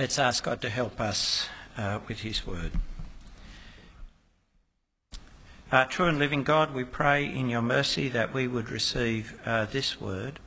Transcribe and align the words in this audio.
Let's 0.00 0.18
ask 0.18 0.44
God 0.44 0.62
to 0.62 0.70
help 0.70 0.98
us 0.98 1.46
uh, 1.76 1.98
with 2.08 2.20
His 2.20 2.46
word. 2.46 2.72
Uh, 5.70 5.84
true 5.84 6.06
and 6.06 6.18
living 6.18 6.42
God, 6.42 6.72
we 6.72 6.84
pray 6.84 7.26
in 7.26 7.50
your 7.50 7.60
mercy 7.60 8.08
that 8.08 8.32
we 8.32 8.48
would 8.48 8.70
receive 8.70 9.38
uh, 9.44 9.66
this 9.66 10.00
word 10.00 10.38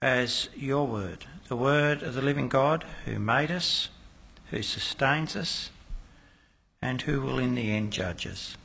as 0.00 0.48
your 0.56 0.86
word, 0.86 1.26
the 1.48 1.56
word 1.56 2.02
of 2.02 2.14
the 2.14 2.22
living 2.22 2.48
God 2.48 2.86
who 3.04 3.18
made 3.18 3.50
us, 3.50 3.90
who 4.50 4.62
sustains 4.62 5.36
us, 5.36 5.68
and 6.80 7.02
who 7.02 7.20
will 7.20 7.38
in 7.38 7.54
the 7.54 7.72
end 7.72 7.92
judge 7.92 8.26
us. 8.26 8.56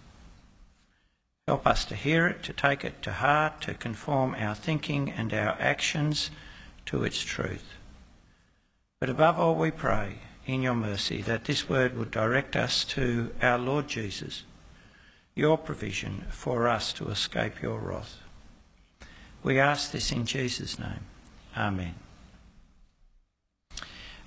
Help 1.49 1.67
us 1.67 1.83
to 1.83 1.95
hear 1.95 2.27
it, 2.27 2.43
to 2.43 2.53
take 2.53 2.85
it 2.85 3.01
to 3.01 3.11
heart, 3.11 3.59
to 3.63 3.73
conform 3.73 4.35
our 4.39 4.55
thinking 4.55 5.11
and 5.11 5.33
our 5.33 5.57
actions 5.59 6.31
to 6.85 7.03
its 7.03 7.19
truth. 7.19 7.73
But 8.99 9.09
above 9.09 9.39
all, 9.39 9.55
we 9.55 9.71
pray 9.71 10.15
in 10.45 10.61
your 10.61 10.75
mercy 10.75 11.21
that 11.21 11.45
this 11.45 11.69
word 11.69 11.97
would 11.97 12.11
direct 12.11 12.57
us 12.57 12.83
to 12.85 13.31
our 13.41 13.57
Lord 13.57 13.87
Jesus, 13.87 14.43
your 15.35 15.57
provision 15.57 16.25
for 16.29 16.67
us 16.67 16.91
to 16.93 17.07
escape 17.07 17.61
your 17.61 17.79
wrath. 17.79 18.17
We 19.41 19.57
ask 19.57 19.91
this 19.91 20.11
in 20.11 20.25
Jesus' 20.25 20.77
name. 20.77 21.05
Amen. 21.55 21.95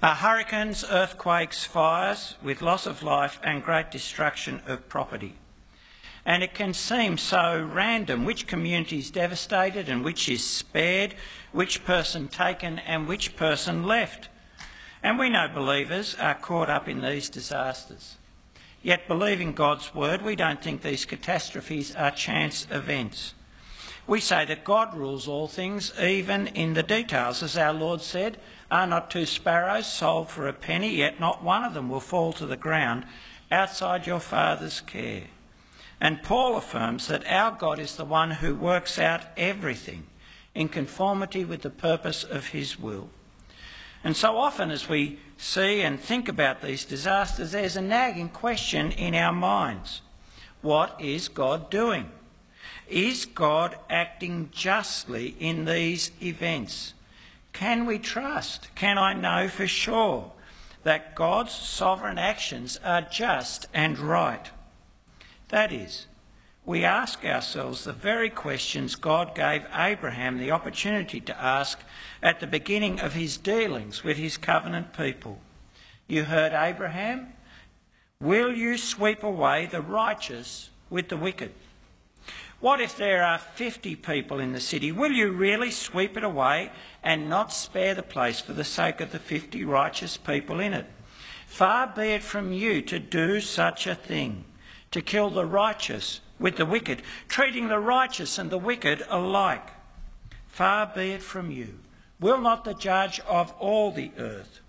Uh, 0.02 0.14
hurricanes, 0.14 0.84
earthquakes, 0.88 1.64
fires, 1.64 2.36
with 2.42 2.62
loss 2.62 2.86
of 2.86 3.02
life 3.02 3.38
and 3.44 3.62
great 3.62 3.90
destruction 3.90 4.62
of 4.66 4.88
property. 4.88 5.34
And 6.24 6.42
it 6.42 6.54
can 6.54 6.72
seem 6.72 7.18
so 7.18 7.68
random 7.72 8.24
which 8.24 8.46
community 8.46 8.98
is 9.00 9.10
devastated 9.10 9.88
and 9.90 10.02
which 10.02 10.30
is 10.30 10.42
spared, 10.42 11.14
which 11.52 11.84
person 11.84 12.28
taken 12.28 12.78
and 12.78 13.06
which 13.06 13.36
person 13.36 13.84
left. 13.84 14.28
And 15.02 15.18
we 15.18 15.28
know 15.28 15.48
believers 15.48 16.16
are 16.20 16.34
caught 16.34 16.70
up 16.70 16.88
in 16.88 17.00
these 17.00 17.28
disasters. 17.28 18.16
Yet, 18.82 19.08
believing 19.08 19.52
God's 19.52 19.94
word, 19.94 20.22
we 20.22 20.36
don't 20.36 20.62
think 20.62 20.82
these 20.82 21.04
catastrophes 21.04 21.94
are 21.94 22.10
chance 22.10 22.66
events. 22.70 23.34
We 24.06 24.20
say 24.20 24.44
that 24.46 24.64
God 24.64 24.96
rules 24.96 25.28
all 25.28 25.46
things, 25.46 25.92
even 26.00 26.48
in 26.48 26.74
the 26.74 26.82
details. 26.82 27.42
As 27.42 27.56
our 27.56 27.72
Lord 27.72 28.00
said, 28.00 28.38
Are 28.70 28.86
not 28.86 29.10
two 29.10 29.26
sparrows 29.26 29.86
sold 29.86 30.28
for 30.28 30.48
a 30.48 30.52
penny, 30.52 30.96
yet 30.96 31.20
not 31.20 31.44
one 31.44 31.62
of 31.62 31.74
them 31.74 31.88
will 31.88 32.00
fall 32.00 32.32
to 32.34 32.46
the 32.46 32.56
ground 32.56 33.06
outside 33.50 34.06
your 34.06 34.18
Father's 34.18 34.80
care? 34.80 35.24
And 36.00 36.24
Paul 36.24 36.56
affirms 36.56 37.06
that 37.06 37.24
our 37.30 37.52
God 37.52 37.78
is 37.78 37.94
the 37.94 38.04
one 38.04 38.32
who 38.32 38.56
works 38.56 38.98
out 38.98 39.22
everything 39.36 40.06
in 40.52 40.68
conformity 40.68 41.44
with 41.44 41.62
the 41.62 41.70
purpose 41.70 42.24
of 42.24 42.48
his 42.48 42.78
will. 42.78 43.10
And 44.04 44.16
so 44.16 44.36
often, 44.36 44.70
as 44.70 44.88
we 44.88 45.18
see 45.36 45.82
and 45.82 46.00
think 46.00 46.28
about 46.28 46.60
these 46.62 46.84
disasters, 46.84 47.52
there's 47.52 47.76
a 47.76 47.82
nagging 47.82 48.28
question 48.28 48.92
in 48.92 49.14
our 49.14 49.32
minds 49.32 50.02
What 50.60 51.00
is 51.00 51.28
God 51.28 51.70
doing? 51.70 52.10
Is 52.88 53.24
God 53.24 53.76
acting 53.88 54.50
justly 54.52 55.36
in 55.38 55.64
these 55.64 56.10
events? 56.20 56.94
Can 57.52 57.86
we 57.86 57.98
trust? 57.98 58.68
Can 58.74 58.98
I 58.98 59.12
know 59.14 59.48
for 59.48 59.66
sure 59.66 60.32
that 60.82 61.14
God's 61.14 61.52
sovereign 61.52 62.18
actions 62.18 62.78
are 62.84 63.02
just 63.02 63.66
and 63.72 63.98
right? 63.98 64.50
That 65.48 65.72
is, 65.72 66.06
we 66.64 66.84
ask 66.84 67.24
ourselves 67.24 67.84
the 67.84 67.92
very 67.92 68.30
questions 68.30 68.94
God 68.94 69.34
gave 69.34 69.66
Abraham 69.74 70.38
the 70.38 70.50
opportunity 70.50 71.20
to 71.20 71.40
ask 71.40 71.80
at 72.22 72.40
the 72.40 72.46
beginning 72.46 73.00
of 73.00 73.14
his 73.14 73.36
dealings 73.36 74.04
with 74.04 74.16
his 74.16 74.36
covenant 74.36 74.92
people. 74.92 75.40
You 76.06 76.24
heard 76.24 76.52
Abraham? 76.52 77.32
Will 78.20 78.54
you 78.54 78.78
sweep 78.78 79.22
away 79.22 79.66
the 79.66 79.80
righteous 79.80 80.70
with 80.88 81.08
the 81.08 81.16
wicked? 81.16 81.52
What 82.60 82.80
if 82.80 82.96
there 82.96 83.24
are 83.24 83.38
50 83.38 83.96
people 83.96 84.38
in 84.38 84.52
the 84.52 84.60
city? 84.60 84.92
Will 84.92 85.10
you 85.10 85.32
really 85.32 85.72
sweep 85.72 86.16
it 86.16 86.22
away 86.22 86.70
and 87.02 87.28
not 87.28 87.52
spare 87.52 87.94
the 87.94 88.04
place 88.04 88.40
for 88.40 88.52
the 88.52 88.62
sake 88.62 89.00
of 89.00 89.10
the 89.10 89.18
50 89.18 89.64
righteous 89.64 90.16
people 90.16 90.60
in 90.60 90.72
it? 90.72 90.86
Far 91.48 91.88
be 91.88 92.10
it 92.12 92.22
from 92.22 92.52
you 92.52 92.80
to 92.82 93.00
do 93.00 93.40
such 93.40 93.88
a 93.88 93.96
thing, 93.96 94.44
to 94.92 95.02
kill 95.02 95.28
the 95.28 95.44
righteous 95.44 96.20
with 96.38 96.56
the 96.56 96.64
wicked, 96.64 97.02
treating 97.26 97.66
the 97.66 97.80
righteous 97.80 98.38
and 98.38 98.48
the 98.48 98.58
wicked 98.58 99.04
alike. 99.08 99.70
Far 100.46 100.86
be 100.86 101.10
it 101.10 101.22
from 101.22 101.50
you. 101.50 101.80
Will 102.22 102.38
not 102.38 102.64
the 102.64 102.72
judge 102.72 103.18
of 103.26 103.52
all 103.58 103.90
the 103.90 104.12
earth 104.16 104.60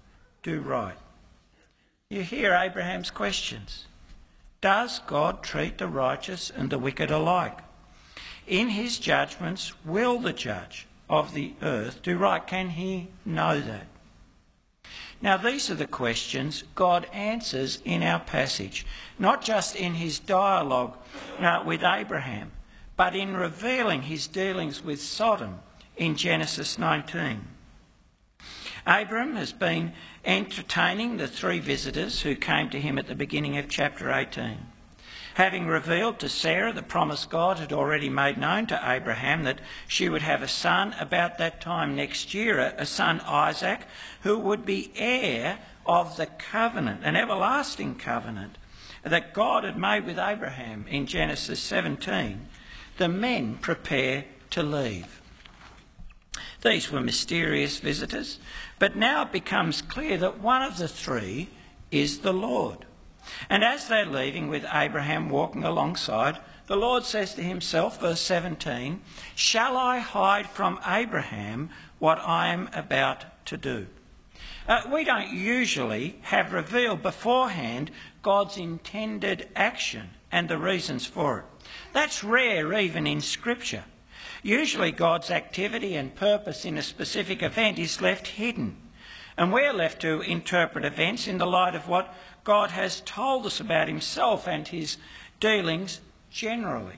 do 0.41 0.59
right? 0.59 0.97
You 2.09 2.23
hear 2.23 2.55
Abraham's 2.55 3.11
questions. 3.11 3.85
Does 4.59 4.99
God 5.05 5.43
treat 5.43 5.77
the 5.77 5.87
righteous 5.87 6.49
and 6.49 6.71
the 6.71 6.79
wicked 6.79 7.11
alike? 7.11 7.59
In 8.47 8.69
his 8.69 8.97
judgments, 8.97 9.71
will 9.85 10.17
the 10.17 10.33
judge 10.33 10.87
of 11.07 11.35
the 11.35 11.53
earth 11.61 12.01
do 12.01 12.17
right? 12.17 12.45
Can 12.45 12.69
he 12.69 13.09
know 13.23 13.61
that? 13.61 13.85
Now, 15.21 15.37
these 15.37 15.69
are 15.69 15.75
the 15.75 15.85
questions 15.85 16.63
God 16.73 17.05
answers 17.13 17.79
in 17.85 18.01
our 18.01 18.19
passage, 18.19 18.83
not 19.19 19.43
just 19.43 19.75
in 19.75 19.93
his 19.93 20.17
dialogue 20.17 20.97
uh, 21.39 21.61
with 21.63 21.83
Abraham, 21.83 22.51
but 22.97 23.15
in 23.15 23.35
revealing 23.35 24.01
his 24.01 24.25
dealings 24.25 24.83
with 24.83 24.99
Sodom 24.99 25.59
in 25.97 26.15
Genesis 26.15 26.77
19. 26.77 27.47
Abram 28.85 29.35
has 29.35 29.53
been 29.53 29.93
entertaining 30.25 31.17
the 31.17 31.27
three 31.27 31.59
visitors 31.59 32.21
who 32.21 32.35
came 32.35 32.69
to 32.69 32.81
him 32.81 32.97
at 32.97 33.07
the 33.07 33.15
beginning 33.15 33.57
of 33.57 33.69
chapter 33.69 34.11
18. 34.11 34.57
Having 35.35 35.67
revealed 35.67 36.19
to 36.19 36.29
Sarah 36.29 36.73
the 36.73 36.83
promise 36.83 37.25
God 37.25 37.57
had 37.57 37.73
already 37.73 38.09
made 38.09 38.37
known 38.37 38.67
to 38.67 38.81
Abraham 38.83 39.43
that 39.43 39.61
she 39.87 40.07
would 40.07 40.21
have 40.21 40.43
a 40.43 40.47
son 40.47 40.93
about 40.99 41.37
that 41.37 41.59
time 41.59 41.95
next 41.95 42.33
year, 42.33 42.59
a 42.59 42.85
son 42.85 43.19
Isaac, 43.21 43.81
who 44.21 44.37
would 44.37 44.65
be 44.65 44.91
heir 44.95 45.59
of 45.85 46.17
the 46.17 46.27
covenant, 46.27 47.01
an 47.03 47.15
everlasting 47.15 47.95
covenant 47.95 48.57
that 49.03 49.33
God 49.33 49.63
had 49.63 49.77
made 49.77 50.05
with 50.05 50.19
Abraham 50.19 50.85
in 50.87 51.07
Genesis 51.07 51.59
17, 51.59 52.47
the 52.97 53.09
men 53.09 53.57
prepare 53.57 54.25
to 54.51 54.61
leave. 54.61 55.22
These 56.63 56.91
were 56.91 57.01
mysterious 57.01 57.79
visitors, 57.79 58.39
but 58.79 58.95
now 58.95 59.23
it 59.23 59.31
becomes 59.33 59.81
clear 59.81 60.17
that 60.17 60.39
one 60.39 60.61
of 60.61 60.77
the 60.77 60.87
three 60.87 61.49
is 61.91 62.19
the 62.19 62.33
Lord. 62.33 62.85
And 63.49 63.63
as 63.63 63.87
they're 63.87 64.05
leaving 64.05 64.47
with 64.47 64.65
Abraham 64.73 65.29
walking 65.29 65.63
alongside, 65.63 66.39
the 66.67 66.77
Lord 66.77 67.03
says 67.03 67.33
to 67.33 67.43
himself, 67.43 67.99
verse 67.99 68.21
17, 68.21 69.01
Shall 69.35 69.75
I 69.75 69.99
hide 69.99 70.49
from 70.49 70.79
Abraham 70.87 71.69
what 71.99 72.19
I 72.19 72.47
am 72.47 72.69
about 72.73 73.25
to 73.47 73.57
do? 73.57 73.87
Uh, 74.67 74.83
we 74.91 75.03
don't 75.03 75.29
usually 75.29 76.15
have 76.21 76.53
revealed 76.53 77.03
beforehand 77.03 77.91
God's 78.21 78.57
intended 78.57 79.49
action 79.55 80.11
and 80.31 80.47
the 80.47 80.57
reasons 80.57 81.05
for 81.05 81.39
it. 81.39 81.45
That's 81.91 82.23
rare 82.23 82.73
even 82.73 83.05
in 83.05 83.19
Scripture. 83.19 83.83
Usually, 84.43 84.91
God's 84.91 85.31
activity 85.31 85.95
and 85.95 86.13
purpose 86.13 86.65
in 86.65 86.77
a 86.77 86.83
specific 86.83 87.41
event 87.41 87.79
is 87.79 88.01
left 88.01 88.27
hidden. 88.27 88.75
And 89.37 89.51
we're 89.51 89.73
left 89.73 90.01
to 90.01 90.21
interpret 90.21 90.85
events 90.85 91.27
in 91.27 91.37
the 91.37 91.47
light 91.47 91.73
of 91.73 91.87
what 91.87 92.13
God 92.43 92.71
has 92.71 93.01
told 93.01 93.45
us 93.45 93.59
about 93.59 93.87
himself 93.87 94.47
and 94.47 94.67
his 94.67 94.97
dealings 95.39 96.01
generally. 96.29 96.97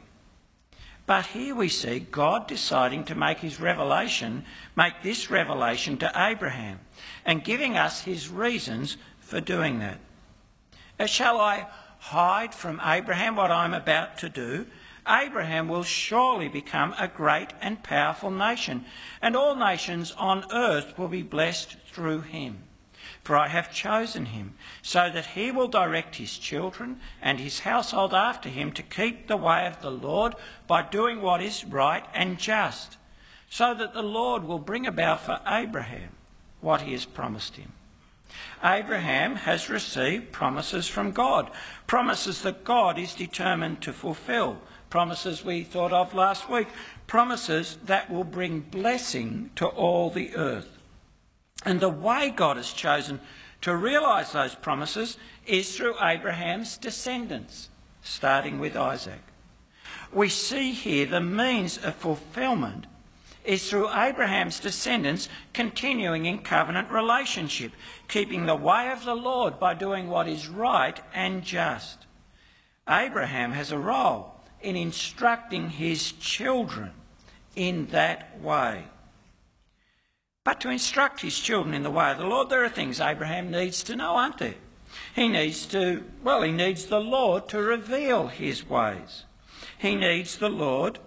But 1.06 1.28
here 1.28 1.54
we 1.54 1.70
see 1.70 2.00
God 2.00 2.48
deciding 2.48 3.04
to 3.06 3.16
make 3.16 3.38
his 3.38 3.60
revelation, 3.60 4.44
make 4.76 5.04
this 5.04 5.30
revelation 5.30 5.98
to 5.98 6.12
Abraham, 6.16 6.80
and 7.24 7.44
giving 7.44 7.78
us 7.78 8.02
his 8.02 8.28
reasons 8.28 8.98
for 9.20 9.40
doing 9.40 9.80
that. 9.80 10.00
Uh, 11.00 11.06
shall 11.06 11.40
I 11.40 11.68
hide 12.00 12.56
from 12.56 12.82
Abraham 12.84 13.36
what 13.36 13.52
I'm 13.52 13.74
about 13.74 14.18
to 14.20 14.30
do? 14.30 14.66
Abraham 15.08 15.68
will 15.68 15.84
surely 15.84 16.48
become 16.48 16.96
a 16.98 17.08
great 17.08 17.54
and 17.62 17.84
powerful 17.84 18.32
nation, 18.32 18.86
and 19.22 19.36
all 19.36 19.56
nations 19.56 20.12
on 20.14 20.46
earth 20.52 20.98
will 20.98 21.08
be 21.08 21.22
blessed 21.22 21.78
through 21.92 22.22
him. 22.22 22.64
For 23.24 23.38
I 23.38 23.48
have 23.48 23.74
chosen 23.74 24.28
him, 24.28 24.56
so 24.82 25.10
that 25.12 25.28
he 25.28 25.52
will 25.52 25.68
direct 25.68 26.16
his 26.16 26.38
children 26.38 27.00
and 27.22 27.40
his 27.40 27.60
household 27.60 28.14
after 28.14 28.50
him 28.50 28.72
to 28.74 28.84
keep 28.84 29.28
the 29.28 29.38
way 29.38 29.66
of 29.68 29.82
the 29.82 29.92
Lord 29.92 30.36
by 30.68 30.82
doing 30.82 31.22
what 31.22 31.42
is 31.42 31.66
right 31.66 32.06
and 32.14 32.38
just, 32.38 32.98
so 33.50 33.74
that 33.74 33.94
the 33.94 34.04
Lord 34.04 34.44
will 34.44 34.60
bring 34.60 34.88
about 34.88 35.22
for 35.22 35.40
Abraham 35.48 36.10
what 36.62 36.82
he 36.82 36.94
has 36.94 37.06
promised 37.06 37.56
him. 37.56 37.74
Abraham 38.64 39.36
has 39.36 39.70
received 39.70 40.32
promises 40.32 40.88
from 40.88 41.12
God, 41.12 41.52
promises 41.88 42.42
that 42.42 42.64
God 42.64 42.98
is 42.98 43.14
determined 43.14 43.82
to 43.82 43.94
fulfil 43.94 44.58
promises 44.96 45.44
we 45.44 45.62
thought 45.62 45.92
of 45.92 46.14
last 46.14 46.50
week, 46.50 46.70
promises 47.06 47.78
that 47.84 48.10
will 48.10 48.24
bring 48.24 48.62
blessing 48.62 49.50
to 49.54 49.68
all 49.68 50.10
the 50.10 50.34
earth. 50.38 50.78
And 51.66 51.82
the 51.82 51.90
way 51.90 52.30
God 52.34 52.56
has 52.56 52.72
chosen 52.72 53.20
to 53.60 53.76
realise 53.76 54.32
those 54.32 54.56
promises 54.56 55.18
is 55.46 55.76
through 55.76 55.96
Abraham's 56.02 56.78
descendants, 56.78 57.68
starting 58.04 58.58
with 58.58 58.78
Isaac. 58.78 59.20
We 60.14 60.30
see 60.30 60.72
here 60.72 61.06
the 61.08 61.20
means 61.20 61.78
of 61.78 61.96
fulfilment 61.96 62.86
is 63.44 63.70
through 63.70 63.94
Abraham's 63.94 64.62
descendants 64.62 65.28
continuing 65.52 66.26
in 66.26 66.38
covenant 66.38 66.90
relationship, 66.90 67.74
keeping 68.08 68.46
the 68.46 68.56
way 68.56 68.90
of 68.92 69.04
the 69.04 69.14
Lord 69.14 69.60
by 69.60 69.74
doing 69.74 70.08
what 70.08 70.30
is 70.30 70.48
right 70.48 70.98
and 71.14 71.44
just. 71.44 72.06
Abraham 72.88 73.52
has 73.52 73.74
a 73.74 73.78
role 73.78 74.35
in 74.66 74.76
instructing 74.76 75.70
his 75.70 76.12
children 76.14 76.92
in 77.56 77.86
that 77.88 78.42
way. 78.42 78.86
But 80.44 80.60
to 80.62 80.70
instruct 80.70 81.22
his 81.22 81.40
children 81.40 81.74
in 81.74 81.84
the 81.84 81.92
way 81.92 82.12
of 82.12 82.18
the 82.18 82.26
Lord, 82.26 82.50
there 82.50 82.64
are 82.64 82.70
things 82.70 83.00
Abraham 83.00 83.52
needs 83.52 83.84
to 83.84 83.96
know, 83.96 84.16
aren't 84.16 84.40
there? 84.40 84.56
He 85.16 85.28
needs 85.28 85.66
to, 85.68 86.04
well, 86.24 86.42
he 86.42 86.52
needs 86.52 86.86
the 86.86 87.00
Lord 87.00 87.48
to 87.50 87.60
reveal 87.60 88.28
his 88.28 88.68
ways. 88.68 89.24
He 89.78 89.96
needs 89.96 90.38
the 90.38 90.50
Lord 90.50 91.00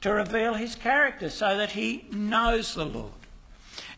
to 0.00 0.12
reveal 0.12 0.54
his 0.54 0.74
character 0.74 1.30
so 1.30 1.56
that 1.56 1.72
he 1.72 2.06
knows 2.10 2.74
the 2.74 2.84
Lord. 2.86 3.12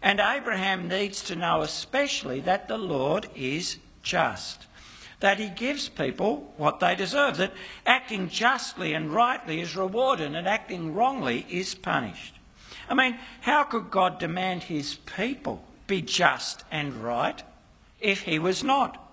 And 0.00 0.20
Abraham 0.20 0.88
needs 0.88 1.22
to 1.24 1.36
know 1.36 1.62
especially 1.62 2.40
that 2.40 2.68
the 2.68 2.78
Lord 2.78 3.28
is 3.34 3.78
just, 4.02 4.66
that 5.20 5.38
he 5.38 5.48
gives 5.48 5.88
people 5.88 6.52
what 6.56 6.80
they 6.80 6.94
deserve, 6.94 7.36
that 7.38 7.52
acting 7.84 8.28
justly 8.28 8.94
and 8.94 9.12
rightly 9.12 9.60
is 9.60 9.76
rewarded 9.76 10.34
and 10.34 10.46
acting 10.46 10.94
wrongly 10.94 11.44
is 11.50 11.74
punished. 11.74 12.34
I 12.88 12.94
mean, 12.94 13.18
how 13.40 13.64
could 13.64 13.90
God 13.90 14.18
demand 14.18 14.64
his 14.64 14.94
people 14.94 15.64
be 15.86 16.02
just 16.02 16.64
and 16.70 16.94
right 17.02 17.42
if 18.00 18.22
he 18.22 18.38
was 18.38 18.62
not? 18.62 19.04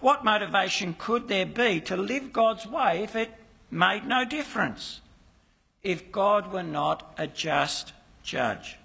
What 0.00 0.24
motivation 0.24 0.94
could 0.96 1.28
there 1.28 1.46
be 1.46 1.80
to 1.82 1.96
live 1.96 2.32
God's 2.32 2.66
way 2.66 3.02
if 3.02 3.16
it 3.16 3.32
made 3.70 4.06
no 4.06 4.24
difference? 4.24 5.00
If 5.82 6.12
God 6.12 6.52
were 6.52 6.62
not 6.62 7.14
a 7.18 7.26
just 7.26 7.92
judge? 8.22 8.76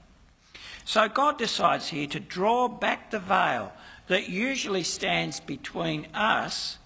So 0.86 1.08
God 1.08 1.38
decides 1.38 1.90
here 1.90 2.08
to 2.08 2.20
draw 2.20 2.68
back 2.68 3.12
the 3.12 3.20
veil 3.20 3.72
that 4.08 4.30
usually 4.30 4.84
stands 4.84 5.40
between 5.40 6.08
us 6.14 6.78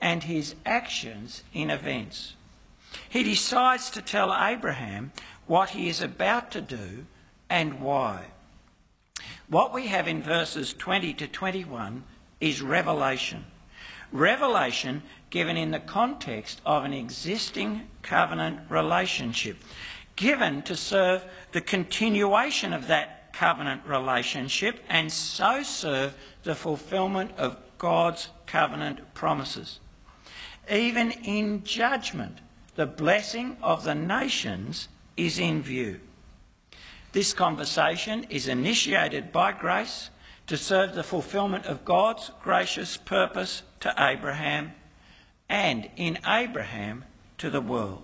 and 0.00 0.22
his 0.22 0.54
actions 0.64 1.42
in 1.52 1.70
events. 1.70 2.34
He 3.08 3.22
decides 3.22 3.90
to 3.90 4.02
tell 4.02 4.34
Abraham 4.34 5.12
what 5.46 5.70
he 5.70 5.88
is 5.88 6.00
about 6.00 6.50
to 6.52 6.60
do 6.60 7.06
and 7.48 7.80
why. 7.80 8.26
What 9.48 9.74
we 9.74 9.88
have 9.88 10.06
in 10.06 10.22
verses 10.22 10.72
20 10.72 11.14
to 11.14 11.26
21 11.26 12.04
is 12.40 12.62
revelation. 12.62 13.44
Revelation 14.12 15.02
given 15.30 15.56
in 15.56 15.70
the 15.70 15.80
context 15.80 16.60
of 16.66 16.84
an 16.84 16.92
existing 16.92 17.88
covenant 18.02 18.60
relationship, 18.68 19.56
given 20.16 20.62
to 20.62 20.76
serve 20.76 21.24
the 21.52 21.60
continuation 21.60 22.72
of 22.72 22.88
that 22.88 23.19
covenant 23.40 23.80
relationship 23.86 24.78
and 24.90 25.10
so 25.10 25.62
serve 25.62 26.14
the 26.42 26.54
fulfilment 26.54 27.30
of 27.38 27.56
God's 27.78 28.28
covenant 28.44 29.14
promises. 29.14 29.80
Even 30.70 31.10
in 31.10 31.64
judgment, 31.64 32.36
the 32.74 32.84
blessing 32.84 33.56
of 33.62 33.82
the 33.82 33.94
nations 33.94 34.88
is 35.16 35.38
in 35.38 35.62
view. 35.62 36.00
This 37.12 37.32
conversation 37.32 38.26
is 38.28 38.46
initiated 38.46 39.32
by 39.32 39.52
grace 39.52 40.10
to 40.46 40.58
serve 40.58 40.94
the 40.94 41.02
fulfilment 41.02 41.64
of 41.64 41.86
God's 41.86 42.30
gracious 42.42 42.98
purpose 42.98 43.62
to 43.80 43.94
Abraham 43.96 44.72
and 45.48 45.88
in 45.96 46.18
Abraham 46.26 47.06
to 47.38 47.48
the 47.48 47.62
world. 47.62 48.02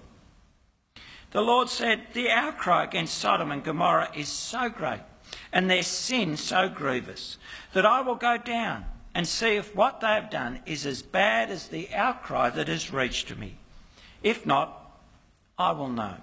The 1.32 1.42
Lord 1.42 1.68
said, 1.68 2.06
The 2.14 2.30
outcry 2.30 2.84
against 2.84 3.18
Sodom 3.18 3.52
and 3.52 3.62
Gomorrah 3.62 4.10
is 4.16 4.28
so 4.28 4.70
great 4.70 5.00
and 5.52 5.70
their 5.70 5.82
sin 5.82 6.36
so 6.36 6.68
grievous 6.68 7.38
that 7.72 7.86
I 7.86 8.00
will 8.00 8.14
go 8.14 8.36
down 8.36 8.84
and 9.14 9.26
see 9.26 9.56
if 9.56 9.74
what 9.74 10.00
they 10.00 10.08
have 10.08 10.30
done 10.30 10.60
is 10.66 10.84
as 10.84 11.02
bad 11.02 11.50
as 11.50 11.68
the 11.68 11.88
outcry 11.94 12.50
that 12.50 12.68
has 12.68 12.92
reached 12.92 13.36
me. 13.36 13.56
If 14.22 14.44
not, 14.44 14.98
I 15.58 15.72
will 15.72 15.88
know. 15.88 16.16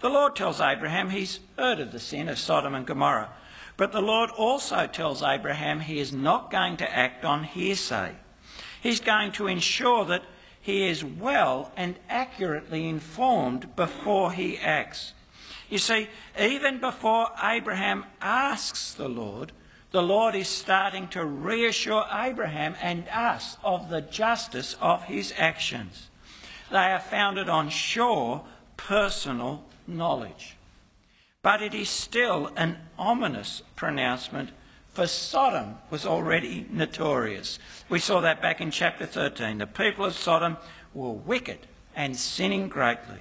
The 0.00 0.08
Lord 0.08 0.34
tells 0.34 0.60
Abraham 0.60 1.10
he's 1.10 1.40
heard 1.56 1.78
of 1.80 1.92
the 1.92 2.00
sin 2.00 2.28
of 2.28 2.38
Sodom 2.38 2.74
and 2.74 2.86
Gomorrah, 2.86 3.30
but 3.76 3.92
the 3.92 4.02
Lord 4.02 4.30
also 4.30 4.86
tells 4.86 5.22
Abraham 5.22 5.80
he 5.80 6.00
is 6.00 6.12
not 6.12 6.50
going 6.50 6.76
to 6.78 6.96
act 6.96 7.24
on 7.24 7.44
hearsay. 7.44 8.14
He's 8.80 9.00
going 9.00 9.32
to 9.32 9.46
ensure 9.46 10.04
that 10.06 10.24
he 10.60 10.88
is 10.88 11.04
well 11.04 11.72
and 11.76 11.96
accurately 12.08 12.88
informed 12.88 13.74
before 13.76 14.32
he 14.32 14.58
acts. 14.58 15.12
You 15.68 15.78
see, 15.78 16.08
even 16.40 16.80
before 16.80 17.28
Abraham 17.42 18.04
asks 18.20 18.94
the 18.94 19.08
Lord, 19.08 19.52
the 19.90 20.02
Lord 20.02 20.34
is 20.34 20.48
starting 20.48 21.08
to 21.08 21.24
reassure 21.24 22.04
Abraham 22.12 22.74
and 22.82 23.08
us 23.08 23.56
of 23.62 23.88
the 23.88 24.00
justice 24.00 24.76
of 24.80 25.04
his 25.04 25.32
actions. 25.36 26.08
They 26.70 26.76
are 26.76 27.00
founded 27.00 27.48
on 27.48 27.70
sure 27.70 28.44
personal 28.76 29.64
knowledge. 29.86 30.56
But 31.42 31.62
it 31.62 31.74
is 31.74 31.88
still 31.88 32.50
an 32.56 32.78
ominous 32.98 33.62
pronouncement, 33.76 34.50
for 34.92 35.06
Sodom 35.06 35.76
was 35.90 36.04
already 36.04 36.66
notorious. 36.70 37.58
We 37.88 37.98
saw 37.98 38.20
that 38.20 38.42
back 38.42 38.60
in 38.60 38.70
chapter 38.70 39.06
13. 39.06 39.58
The 39.58 39.66
people 39.66 40.04
of 40.04 40.14
Sodom 40.14 40.56
were 40.92 41.12
wicked 41.12 41.60
and 41.94 42.16
sinning 42.16 42.68
greatly. 42.68 43.20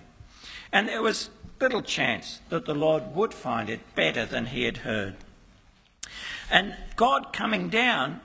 And 0.72 0.88
there 0.88 1.02
was 1.02 1.30
little 1.60 1.82
chance 1.82 2.42
that 2.50 2.66
the 2.66 2.76
Lord 2.76 3.16
would 3.16 3.34
find 3.34 3.70
it 3.70 3.96
better 3.96 4.26
than 4.26 4.48
he 4.48 4.64
had 4.64 4.78
heard. 4.78 5.16
And 6.50 6.76
God 6.96 7.34
coming 7.34 7.70
down 7.70 8.22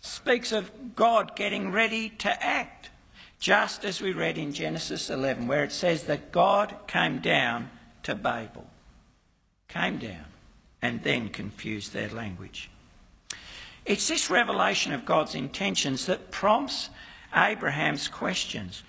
speaks 0.00 0.52
of 0.52 0.94
God 0.94 1.36
getting 1.36 1.72
ready 1.72 2.10
to 2.10 2.44
act 2.44 2.90
just 3.38 3.84
as 3.84 4.00
we 4.00 4.12
read 4.12 4.38
in 4.38 4.52
Genesis 4.52 5.10
11, 5.10 5.46
where 5.46 5.64
it 5.64 5.72
says 5.72 6.04
that 6.04 6.32
God 6.32 6.74
came 6.86 7.18
down 7.18 7.70
to 8.02 8.14
Babel, 8.14 8.66
came 9.68 9.98
down, 9.98 10.24
and 10.80 11.02
then 11.02 11.28
confused 11.28 11.92
their 11.92 12.08
language. 12.08 12.70
It's 13.84 14.08
this 14.08 14.30
revelation 14.30 14.92
of 14.92 15.04
God's 15.04 15.34
intentions 15.34 16.06
that 16.06 16.30
prompts 16.30 16.90
Abraham's 17.34 18.08
questions. 18.08 18.82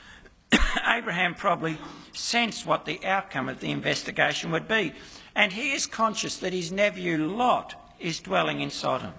Abraham 0.87 1.35
probably 1.35 1.77
sensed 2.13 2.65
what 2.65 2.85
the 2.85 3.05
outcome 3.05 3.49
of 3.49 3.59
the 3.59 3.71
investigation 3.71 4.51
would 4.51 4.67
be, 4.67 4.93
and 5.35 5.51
he 5.51 5.73
is 5.73 5.85
conscious 5.85 6.37
that 6.37 6.53
his 6.53 6.71
nephew 6.71 7.17
Lot 7.17 7.75
is 7.99 8.19
dwelling 8.19 8.61
in 8.61 8.69
Sodom. 8.69 9.13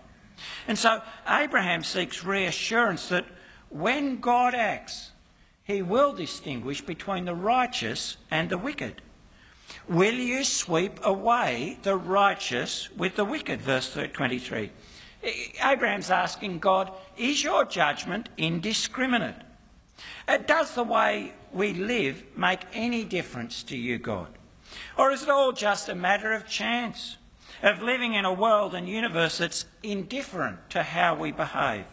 And 0.67 0.79
so 0.79 1.03
Abraham 1.29 1.83
seeks 1.83 2.25
reassurance 2.25 3.09
that 3.09 3.27
when 3.71 4.21
God 4.21 4.55
acts, 4.55 5.11
he 5.65 5.83
will 5.83 6.13
distinguish 6.13 6.81
between 6.81 7.25
the 7.25 7.35
righteous 7.35 8.17
and 8.31 8.49
the 8.49 8.59
wicked. 8.59 9.03
Will 9.87 10.15
you 10.15 10.45
sweep 10.45 10.99
away 11.03 11.79
the 11.83 11.97
righteous 11.97 12.91
with 12.97 13.17
the 13.17 13.25
wicked? 13.25 13.61
Verse 13.61 13.97
23. 14.13 14.71
Abraham's 15.63 16.11
asking 16.11 16.61
God, 16.61 16.93
is 17.17 17.43
your 17.43 17.65
judgment 17.65 18.29
indiscriminate? 18.37 19.37
Uh, 20.27 20.39
does 20.39 20.75
the 20.75 20.85
way 20.85 21.33
we 21.53 21.73
live 21.73 22.23
make 22.37 22.61
any 22.73 23.05
difference 23.05 23.63
to 23.65 23.77
you, 23.77 23.99
God? 23.99 24.29
Or 24.97 25.11
is 25.11 25.23
it 25.23 25.31
all 25.31 25.53
just 25.53 25.89
a 25.89 25.95
matter 25.95 26.33
of 26.33 26.47
chance, 26.47 27.17
of 27.63 27.83
living 27.83 28.15
in 28.15 28.25
a 28.25 28.33
world 28.33 28.75
and 28.75 28.89
universe 28.89 29.39
that's 29.39 29.65
indifferent 29.83 30.71
to 30.71 30.83
how 30.83 31.15
we 31.15 31.33
behave? 31.33 31.87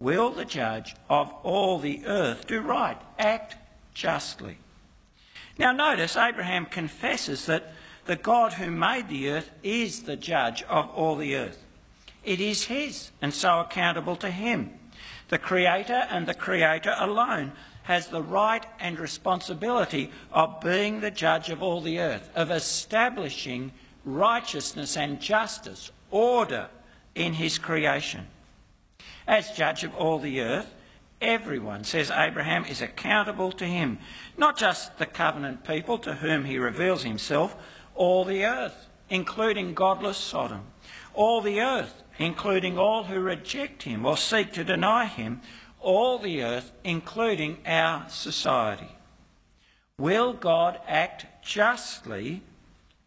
Will 0.00 0.30
the 0.30 0.44
judge 0.44 0.94
of 1.08 1.32
all 1.42 1.78
the 1.78 2.06
earth 2.06 2.46
do 2.46 2.60
right, 2.60 3.00
act 3.18 3.56
justly? 3.94 4.58
Now, 5.58 5.72
notice 5.72 6.16
Abraham 6.16 6.66
confesses 6.66 7.46
that 7.46 7.72
the 8.04 8.16
God 8.16 8.54
who 8.54 8.70
made 8.70 9.08
the 9.08 9.30
earth 9.30 9.50
is 9.62 10.02
the 10.02 10.16
judge 10.16 10.62
of 10.62 10.88
all 10.90 11.16
the 11.16 11.34
earth. 11.34 11.64
It 12.24 12.40
is 12.40 12.64
his, 12.64 13.10
and 13.20 13.34
so 13.34 13.60
accountable 13.60 14.16
to 14.16 14.30
him. 14.30 14.77
The 15.28 15.38
Creator 15.38 16.06
and 16.10 16.26
the 16.26 16.34
Creator 16.34 16.94
alone 16.98 17.52
has 17.82 18.08
the 18.08 18.22
right 18.22 18.64
and 18.80 18.98
responsibility 18.98 20.10
of 20.32 20.60
being 20.60 21.00
the 21.00 21.10
judge 21.10 21.50
of 21.50 21.62
all 21.62 21.80
the 21.80 22.00
earth, 22.00 22.30
of 22.34 22.50
establishing 22.50 23.72
righteousness 24.04 24.96
and 24.96 25.20
justice, 25.20 25.90
order 26.10 26.68
in 27.14 27.34
his 27.34 27.58
creation 27.58 28.26
as 29.28 29.50
judge 29.52 29.84
of 29.84 29.94
all 29.94 30.18
the 30.18 30.40
earth. 30.40 30.74
Everyone, 31.20 31.84
says 31.84 32.10
Abraham, 32.10 32.64
is 32.64 32.80
accountable 32.80 33.52
to 33.52 33.66
him. 33.66 33.98
Not 34.36 34.56
just 34.56 34.98
the 34.98 35.06
covenant 35.06 35.64
people 35.64 35.98
to 35.98 36.14
whom 36.14 36.44
he 36.44 36.58
reveals 36.58 37.02
himself, 37.02 37.54
all 37.94 38.24
the 38.24 38.44
earth, 38.44 38.88
including 39.10 39.74
godless 39.74 40.16
Sodom. 40.16 40.62
All 41.14 41.40
the 41.40 41.60
earth 41.60 42.02
including 42.18 42.76
all 42.78 43.04
who 43.04 43.20
reject 43.20 43.84
him 43.84 44.04
or 44.04 44.16
seek 44.16 44.52
to 44.52 44.64
deny 44.64 45.06
him, 45.06 45.40
all 45.80 46.18
the 46.18 46.42
earth, 46.42 46.72
including 46.84 47.58
our 47.64 48.08
society. 48.08 48.96
Will 49.98 50.32
God 50.32 50.80
act 50.86 51.26
justly 51.42 52.42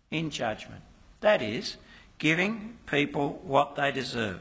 in 0.10 0.30
judgment? 0.30 0.82
That 1.20 1.42
is, 1.42 1.78
giving 2.18 2.78
people 2.86 3.42
what 3.44 3.76
they 3.76 3.92
deserve. 3.92 4.40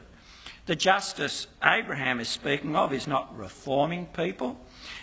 The 0.65 0.75
justice 0.75 1.47
Abraham 1.63 2.19
is 2.19 2.29
speaking 2.29 2.75
of 2.75 2.93
is 2.93 3.07
not 3.07 3.37
reforming 3.37 4.05
people, 4.07 4.59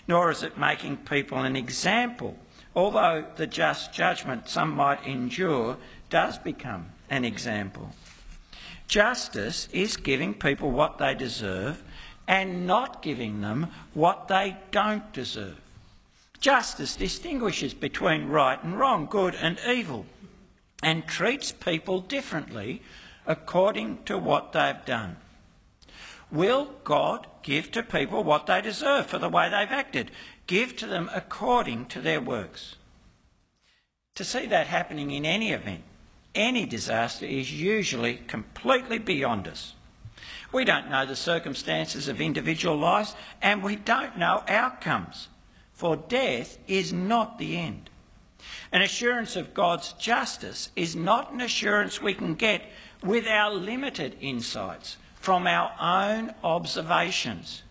nor 0.07 0.31
is 0.31 0.43
it 0.43 0.57
making 0.57 0.99
people 0.99 1.39
an 1.39 1.57
example, 1.57 2.39
although 2.75 3.25
the 3.37 3.47
just 3.47 3.93
judgment 3.93 4.49
some 4.49 4.71
might 4.71 5.05
endure 5.07 5.77
does 6.09 6.39
become 6.39 6.87
an 7.11 7.25
example. 7.25 7.93
Justice 8.89 9.69
is 9.71 9.99
giving 9.99 10.33
people 10.33 10.71
what 10.71 10.97
they 10.97 11.15
deserve 11.15 11.85
and 12.27 12.67
not 12.67 13.03
giving 13.03 13.43
them 13.43 13.69
what 13.93 14.29
they 14.29 14.57
don't 14.71 15.13
deserve. 15.13 15.61
Justice 16.41 16.97
distinguishes 16.97 17.75
between 17.75 18.29
right 18.29 18.63
and 18.63 18.79
wrong, 18.79 19.07
good 19.07 19.35
and 19.35 19.59
evil, 19.69 20.07
and 20.83 21.07
treats 21.07 21.53
people 21.53 22.01
differently 22.01 22.81
according 23.27 24.03
to 24.05 24.17
what 24.17 24.53
they've 24.53 24.85
done. 24.87 25.17
Will 26.31 26.71
God 26.85 27.27
give 27.43 27.71
to 27.73 27.83
people 27.83 28.25
what 28.25 28.47
they 28.47 28.61
deserve 28.63 29.07
for 29.07 29.19
the 29.19 29.29
way 29.29 29.51
they've 29.51 29.71
acted? 29.71 30.11
Give 30.47 30.77
to 30.77 30.87
them 30.87 31.11
according 31.15 31.87
to 31.87 32.01
their 32.01 32.21
works. 32.21 32.77
To 34.15 34.25
see 34.25 34.47
that 34.47 34.67
happening 34.67 35.11
in 35.11 35.25
any 35.25 35.53
event, 35.53 35.83
any 36.35 36.67
disaster, 36.67 37.27
is 37.27 37.53
usually 37.53 38.17
completely 38.27 38.99
beyond 38.99 39.49
us. 39.49 39.75
We 40.53 40.65
don't 40.65 40.91
know 40.91 41.05
the 41.05 41.17
circumstances 41.17 42.09
of 42.09 42.21
individual 42.21 42.77
lives 42.77 43.15
and 43.43 43.63
we 43.63 43.77
don't 43.77 44.17
know 44.19 44.45
outcomes, 44.49 45.29
for 45.73 45.97
death 45.97 46.59
is 46.67 46.93
not 46.93 47.39
the 47.39 47.57
end. 47.57 47.91
An 48.73 48.83
assurance 48.83 49.37
of 49.37 49.55
God's 49.55 49.93
justice 49.95 50.71
is 50.77 50.97
not 50.97 51.33
an 51.33 51.41
assurance 51.41 52.01
we 52.01 52.15
can 52.15 52.35
get 52.35 52.63
with 53.03 53.27
our 53.27 53.53
limited 53.53 54.17
insights 54.21 54.97
from 55.15 55.47
our 55.47 55.73
own 55.81 56.35
observations. 56.43 57.63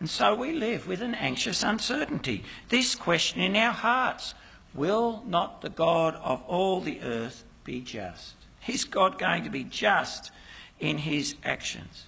And 0.00 0.08
so 0.08 0.34
we 0.34 0.52
live 0.52 0.86
with 0.86 1.02
an 1.02 1.14
anxious 1.14 1.62
uncertainty, 1.62 2.44
this 2.68 2.94
question 2.94 3.40
in 3.40 3.56
our 3.56 3.72
hearts 3.72 4.34
Will 4.74 5.22
not 5.26 5.60
the 5.60 5.70
God 5.70 6.16
of 6.16 6.42
all 6.48 6.80
the 6.80 7.00
earth 7.00 7.44
be 7.62 7.80
just? 7.80 8.34
Is 8.66 8.84
God 8.84 9.18
going 9.18 9.44
to 9.44 9.50
be 9.50 9.64
just 9.64 10.32
in 10.80 10.98
his 10.98 11.36
actions? 11.44 12.06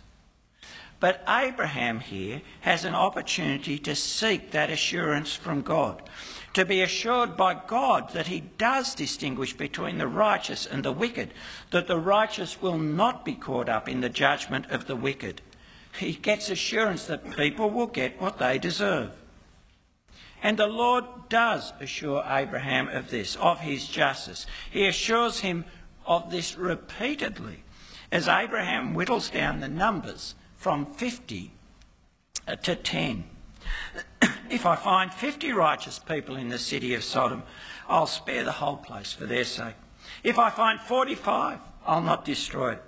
But 0.99 1.23
Abraham 1.29 2.01
here 2.01 2.41
has 2.63 2.85
an 2.85 2.95
opportunity 2.95 3.79
to 3.81 3.95
seek 3.95 4.51
that 4.51 4.71
assurance 4.71 5.35
from 5.35 5.61
God, 5.61 6.09
to 6.55 6.65
be 6.65 6.81
assured 6.81 7.37
by 7.37 7.61
God 7.67 8.11
that 8.15 8.29
he 8.29 8.41
does 8.41 8.95
distinguish 8.95 9.53
between 9.53 9.99
the 9.99 10.09
righteous 10.09 10.67
and 10.67 10.83
the 10.83 10.93
wicked, 10.93 11.35
that 11.71 11.87
the 11.87 11.99
righteous 11.99 12.63
will 12.63 12.79
not 12.79 13.27
be 13.27 13.35
caught 13.35 13.69
up 13.69 13.89
in 13.89 14.01
the 14.01 14.09
judgment 14.09 14.67
of 14.71 14.87
the 14.87 14.97
wicked. 14.97 15.43
He 15.99 16.15
gets 16.15 16.49
assurance 16.49 17.07
that 17.07 17.37
people 17.37 17.71
will 17.71 17.87
get 17.87 18.21
what 18.21 18.39
they 18.39 18.59
deserve. 18.59 19.13
And 20.43 20.59
the 20.59 20.67
Lord 20.67 21.05
does 21.29 21.73
assure 21.81 22.25
Abraham 22.27 22.89
of 22.89 23.11
this, 23.11 23.37
of 23.37 23.61
his 23.61 23.89
justice. 23.89 24.47
He 24.71 24.87
assures 24.87 25.41
him 25.41 25.65
of 26.05 26.31
this 26.31 26.57
repeatedly 26.57 27.65
as 28.13 28.29
Abraham 28.29 28.95
whittles 28.95 29.31
down 29.31 29.61
the 29.61 29.69
numbers 29.69 30.35
from 30.55 30.87
50 30.87 31.53
uh, 32.47 32.57
to 32.57 32.77
10. 32.77 33.25
if 34.51 34.65
I 34.65 34.77
find 34.77 35.13
50 35.13 35.53
righteous 35.53 35.99
people 35.99 36.37
in 36.37 36.49
the 36.49 36.59
city 36.59 36.95
of 36.95 37.03
Sodom, 37.03 37.43
I'll 37.89 38.07
spare 38.07 38.45
the 38.45 38.53
whole 38.53 38.77
place 38.77 39.13
for 39.13 39.27
their 39.27 39.45
sake. 39.45 39.75
If 40.23 40.39
I 40.39 40.51
find 40.51 40.81
45, 40.81 41.59
I'll 41.87 42.03
not 42.03 42.25
destroy 42.25 42.73
it. 42.73 42.83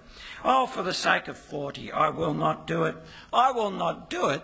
Oh, 0.45 0.67
for 0.67 0.83
the 0.83 0.95
sake 0.95 1.29
of 1.29 1.37
40, 1.37 1.93
I 1.93 2.11
will 2.11 2.35
not 2.35 2.67
do 2.67 2.85
it. 2.85 2.97
I 3.33 3.51
will 3.51 3.71
not 3.71 4.09
do 4.09 4.29
it 4.29 4.43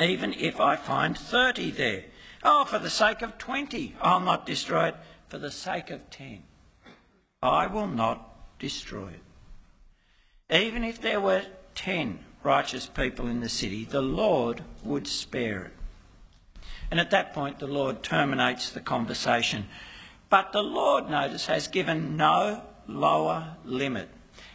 even 0.00 0.32
if 0.32 0.60
I 0.60 0.76
find 0.76 1.16
30 1.16 1.70
there. 1.70 2.04
Oh, 2.42 2.64
for 2.64 2.78
the 2.78 2.90
sake 2.90 3.22
of 3.22 3.38
20, 3.38 3.94
I'll 4.00 4.20
not 4.20 4.46
destroy 4.46 4.88
it. 4.88 4.96
For 5.28 5.38
the 5.38 5.50
sake 5.50 5.90
of 5.90 6.10
10, 6.10 6.42
I 7.42 7.66
will 7.66 7.86
not 7.86 8.58
destroy 8.58 9.08
it. 9.08 10.54
Even 10.54 10.84
if 10.84 11.00
there 11.00 11.20
were 11.20 11.44
10 11.74 12.18
righteous 12.42 12.86
people 12.86 13.26
in 13.26 13.40
the 13.40 13.48
city, 13.48 13.84
the 13.84 14.02
Lord 14.02 14.62
would 14.82 15.06
spare 15.06 15.64
it. 15.64 15.72
And 16.90 17.00
at 17.00 17.10
that 17.10 17.32
point, 17.32 17.58
the 17.58 17.66
Lord 17.66 18.02
terminates 18.02 18.70
the 18.70 18.80
conversation. 18.80 19.66
But 20.28 20.52
the 20.52 20.62
Lord, 20.62 21.08
notice, 21.08 21.46
has 21.46 21.68
given 21.68 22.16
no 22.16 22.62
lower 22.86 23.56
limit, 23.64 24.08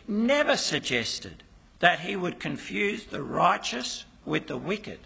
never 0.08 0.56
suggested 0.56 1.44
that 1.80 2.02
he 2.02 2.16
would 2.16 2.40
confuse 2.40 3.06
the 3.06 3.24
righteous 3.24 4.06
with 4.26 4.48
the 4.48 4.58
wicked 4.58 5.00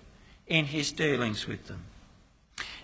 in 0.48 0.66
his 0.66 0.92
dealings 0.92 1.48
with 1.48 1.68
them. 1.68 1.86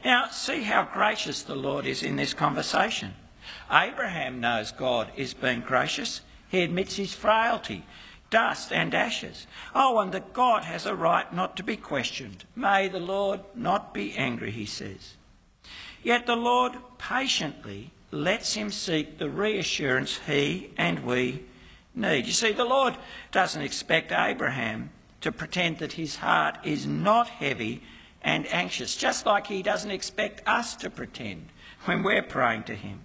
Now, 0.04 0.28
see 0.30 0.64
how 0.64 0.84
gracious 0.84 1.44
the 1.44 1.56
Lord 1.56 1.86
is 1.86 2.04
in 2.04 2.16
this 2.16 2.34
conversation. 2.34 3.14
Abraham 3.72 4.40
knows 4.40 4.72
God 4.72 5.12
is 5.16 5.34
being 5.34 5.62
gracious. 5.62 6.22
He 6.50 6.62
admits 6.62 6.96
his 6.96 7.14
frailty, 7.14 7.84
dust 8.30 8.72
and 8.72 8.94
ashes. 8.94 9.46
Oh, 9.76 10.00
and 10.00 10.12
that 10.14 10.34
God 10.34 10.64
has 10.64 10.86
a 10.86 10.96
right 10.96 11.32
not 11.34 11.58
to 11.58 11.64
be 11.64 11.76
questioned. 11.76 12.46
May 12.56 12.88
the 12.88 13.00
Lord 13.00 13.42
not 13.56 13.94
be 13.94 14.14
angry, 14.16 14.52
he 14.52 14.66
says. 14.66 15.16
Yet 16.02 16.26
the 16.26 16.36
Lord 16.36 16.74
patiently 16.98 17.92
lets 18.12 18.54
him 18.54 18.72
seek 18.72 19.18
the 19.18 19.30
reassurance 19.30 20.20
he 20.26 20.72
and 20.78 21.06
we 21.06 21.44
need. 21.94 22.26
You 22.26 22.32
see, 22.32 22.54
the 22.54 22.64
Lord 22.64 22.96
doesn't 23.32 23.62
expect 23.62 24.12
Abraham 24.12 24.92
to 25.22 25.32
pretend 25.32 25.80
that 25.80 25.94
his 25.94 26.18
heart 26.18 26.58
is 26.64 26.86
not 26.86 27.28
heavy 27.28 27.82
and 28.22 28.48
anxious, 28.54 28.96
just 28.96 29.26
like 29.26 29.48
he 29.48 29.64
doesn't 29.64 29.92
expect 29.92 30.48
us 30.48 30.76
to 30.76 30.90
pretend 30.90 31.50
when 31.86 32.04
we're 32.04 32.24
praying 32.24 32.64
to 32.64 32.76
him. 32.76 33.02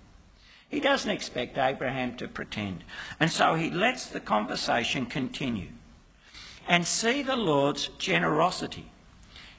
He 0.69 0.81
doesn't 0.81 1.11
expect 1.11 1.57
Abraham 1.57 2.17
to 2.17 2.27
pretend. 2.27 2.83
And 3.21 3.31
so 3.31 3.55
he 3.55 3.71
lets 3.71 4.07
the 4.07 4.21
conversation 4.21 5.07
continue. 5.07 5.69
And 6.67 6.87
see 6.87 7.23
the 7.23 7.37
Lord's 7.37 7.89
generosity. 7.99 8.91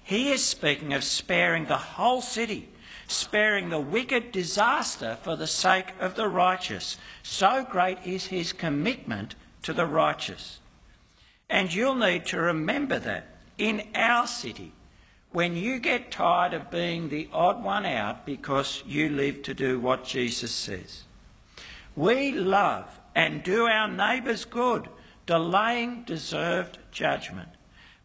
He 0.04 0.32
is 0.32 0.44
speaking 0.44 0.94
of 0.94 1.04
sparing 1.04 1.66
the 1.66 1.78
whole 1.78 2.22
city, 2.22 2.70
sparing 3.08 3.70
the 3.70 3.80
wicked 3.80 4.32
disaster 4.32 5.18
for 5.22 5.36
the 5.36 5.48
sake 5.48 5.94
of 6.00 6.16
the 6.16 6.28
righteous. 6.28 6.98
So 7.24 7.66
great 7.70 8.00
is 8.04 8.26
his 8.26 8.52
commitment 8.52 9.36
to 9.64 9.74
the 9.74 9.86
righteous. 9.86 10.60
And 11.50 11.74
you'll 11.74 11.96
need 11.96 12.26
to 12.28 12.40
remember 12.40 13.00
that 13.00 13.28
in 13.58 13.88
our 13.94 14.28
city, 14.28 14.74
when 15.36 15.58
you 15.58 15.80
get 15.80 16.12
tired 16.12 16.54
of 16.54 16.72
being 16.72 17.10
the 17.10 17.28
odd 17.34 17.62
one 17.62 17.86
out 17.86 18.26
because 18.26 18.82
you 18.88 19.10
live 19.10 19.44
to 19.44 19.54
do 19.54 19.78
what 19.78 20.06
Jesus 20.06 20.52
says. 20.52 21.04
We 21.94 22.32
love 22.32 23.00
and 23.14 23.44
do 23.44 23.66
our 23.66 23.90
neighbours 23.90 24.46
good, 24.46 24.88
delaying 25.26 26.04
deserved 26.04 26.78
judgment 26.90 27.50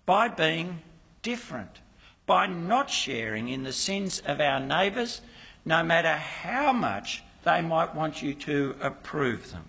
by 0.07 0.27
being 0.27 0.81
different, 1.23 1.79
by 2.27 2.49
not 2.49 2.91
sharing 2.91 3.49
in 3.49 3.63
the 3.63 3.73
sins 3.73 4.21
of 4.27 4.41
our 4.41 4.59
neighbours, 4.59 5.21
no 5.65 5.85
matter 5.85 6.17
how 6.17 6.73
much 6.73 7.23
they 7.45 7.61
might 7.61 7.95
want 7.95 8.23
you 8.23 8.35
to 8.35 8.75
approve 8.81 9.53
them. 9.53 9.67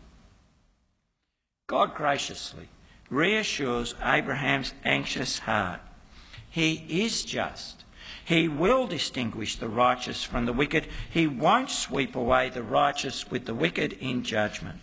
God 1.67 1.93
graciously 1.93 2.69
reassures 3.11 3.93
Abraham's 4.01 4.73
anxious 4.83 5.39
heart. 5.39 5.81
He 6.49 6.85
is 6.87 7.23
just. 7.23 7.83
He 8.23 8.47
will 8.47 8.87
distinguish 8.87 9.57
the 9.57 9.67
righteous 9.67 10.23
from 10.23 10.45
the 10.45 10.53
wicked. 10.53 10.87
He 11.11 11.27
won't 11.27 11.69
sweep 11.69 12.15
away 12.15 12.49
the 12.49 12.63
righteous 12.63 13.29
with 13.29 13.45
the 13.45 13.53
wicked 13.53 13.93
in 13.93 14.23
judgment. 14.23 14.79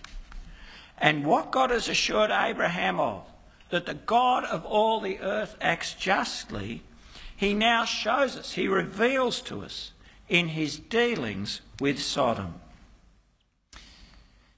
And 0.98 1.24
what 1.24 1.50
God 1.50 1.70
has 1.70 1.88
assured 1.88 2.30
Abraham 2.30 3.00
of, 3.00 3.24
that 3.70 3.86
the 3.86 3.94
God 3.94 4.44
of 4.44 4.64
all 4.64 5.00
the 5.00 5.18
earth 5.20 5.56
acts 5.60 5.94
justly, 5.94 6.82
he 7.34 7.54
now 7.54 7.84
shows 7.84 8.36
us, 8.36 8.52
he 8.52 8.68
reveals 8.68 9.40
to 9.42 9.62
us 9.62 9.92
in 10.28 10.48
his 10.48 10.78
dealings 10.78 11.60
with 11.80 11.98
Sodom. 11.98 12.54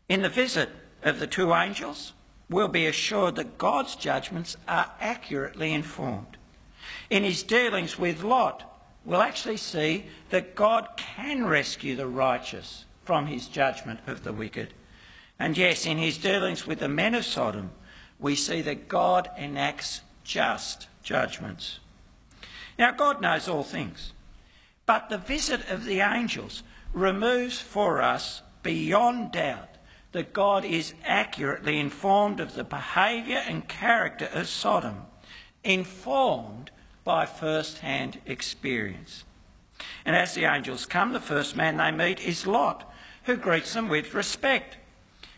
In 0.08 0.22
the 0.22 0.28
visit 0.28 0.70
of 1.02 1.20
the 1.20 1.26
two 1.26 1.54
angels, 1.54 2.14
will 2.50 2.68
be 2.68 2.86
assured 2.86 3.36
that 3.36 3.56
God's 3.56 3.94
judgments 3.94 4.56
are 4.66 4.90
accurately 5.00 5.72
informed. 5.72 6.36
In 7.08 7.22
his 7.22 7.44
dealings 7.44 7.98
with 7.98 8.24
Lot, 8.24 8.64
we'll 9.04 9.22
actually 9.22 9.56
see 9.56 10.06
that 10.30 10.56
God 10.56 10.88
can 10.96 11.46
rescue 11.46 11.94
the 11.94 12.08
righteous 12.08 12.84
from 13.04 13.26
his 13.26 13.46
judgment 13.46 14.00
of 14.06 14.24
the 14.24 14.32
wicked. 14.32 14.74
And 15.38 15.56
yes, 15.56 15.86
in 15.86 15.96
his 15.96 16.18
dealings 16.18 16.66
with 16.66 16.80
the 16.80 16.88
men 16.88 17.14
of 17.14 17.24
Sodom, 17.24 17.70
we 18.18 18.34
see 18.34 18.60
that 18.62 18.88
God 18.88 19.30
enacts 19.38 20.02
just 20.24 20.88
judgments. 21.02 21.78
Now, 22.78 22.90
God 22.90 23.22
knows 23.22 23.48
all 23.48 23.62
things, 23.62 24.12
but 24.86 25.08
the 25.08 25.18
visit 25.18 25.68
of 25.70 25.84
the 25.84 26.00
angels 26.00 26.62
removes 26.92 27.60
for 27.60 28.02
us 28.02 28.42
beyond 28.62 29.32
doubt 29.32 29.69
that 30.12 30.32
God 30.32 30.64
is 30.64 30.94
accurately 31.04 31.78
informed 31.78 32.40
of 32.40 32.54
the 32.54 32.64
behaviour 32.64 33.42
and 33.46 33.68
character 33.68 34.28
of 34.32 34.48
Sodom, 34.48 35.02
informed 35.62 36.70
by 37.04 37.26
first 37.26 37.78
hand 37.78 38.20
experience. 38.26 39.24
And 40.04 40.16
as 40.16 40.34
the 40.34 40.44
angels 40.44 40.86
come, 40.86 41.12
the 41.12 41.20
first 41.20 41.56
man 41.56 41.76
they 41.76 41.90
meet 41.90 42.20
is 42.20 42.46
Lot, 42.46 42.90
who 43.24 43.36
greets 43.36 43.74
them 43.74 43.88
with 43.88 44.14
respect. 44.14 44.76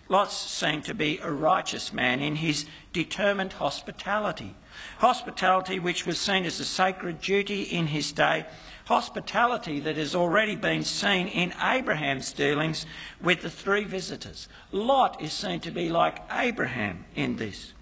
Lot 0.08 0.32
seemed 0.32 0.84
to 0.84 0.94
be 0.94 1.18
a 1.22 1.30
righteous 1.30 1.92
man 1.92 2.20
in 2.20 2.36
his 2.36 2.66
determined 2.92 3.54
hospitality. 3.54 4.54
Hospitality 4.98 5.78
which 5.78 6.06
was 6.06 6.18
seen 6.18 6.44
as 6.44 6.60
a 6.60 6.64
sacred 6.64 7.20
duty 7.20 7.62
in 7.62 7.86
his 7.86 8.12
day, 8.12 8.44
hospitality 8.92 9.80
that 9.80 9.96
has 9.96 10.14
already 10.14 10.54
been 10.54 10.84
seen 10.84 11.26
in 11.26 11.54
Abraham's 11.62 12.30
dealings 12.30 12.84
with 13.22 13.40
the 13.40 13.49
three 13.49 13.84
visitors. 13.84 14.49
Lot 14.70 15.22
is 15.22 15.32
seen 15.32 15.61
to 15.61 15.70
be 15.70 15.88
like 15.88 16.18
Abraham 16.30 17.06
in 17.16 17.37
this. 17.37 17.72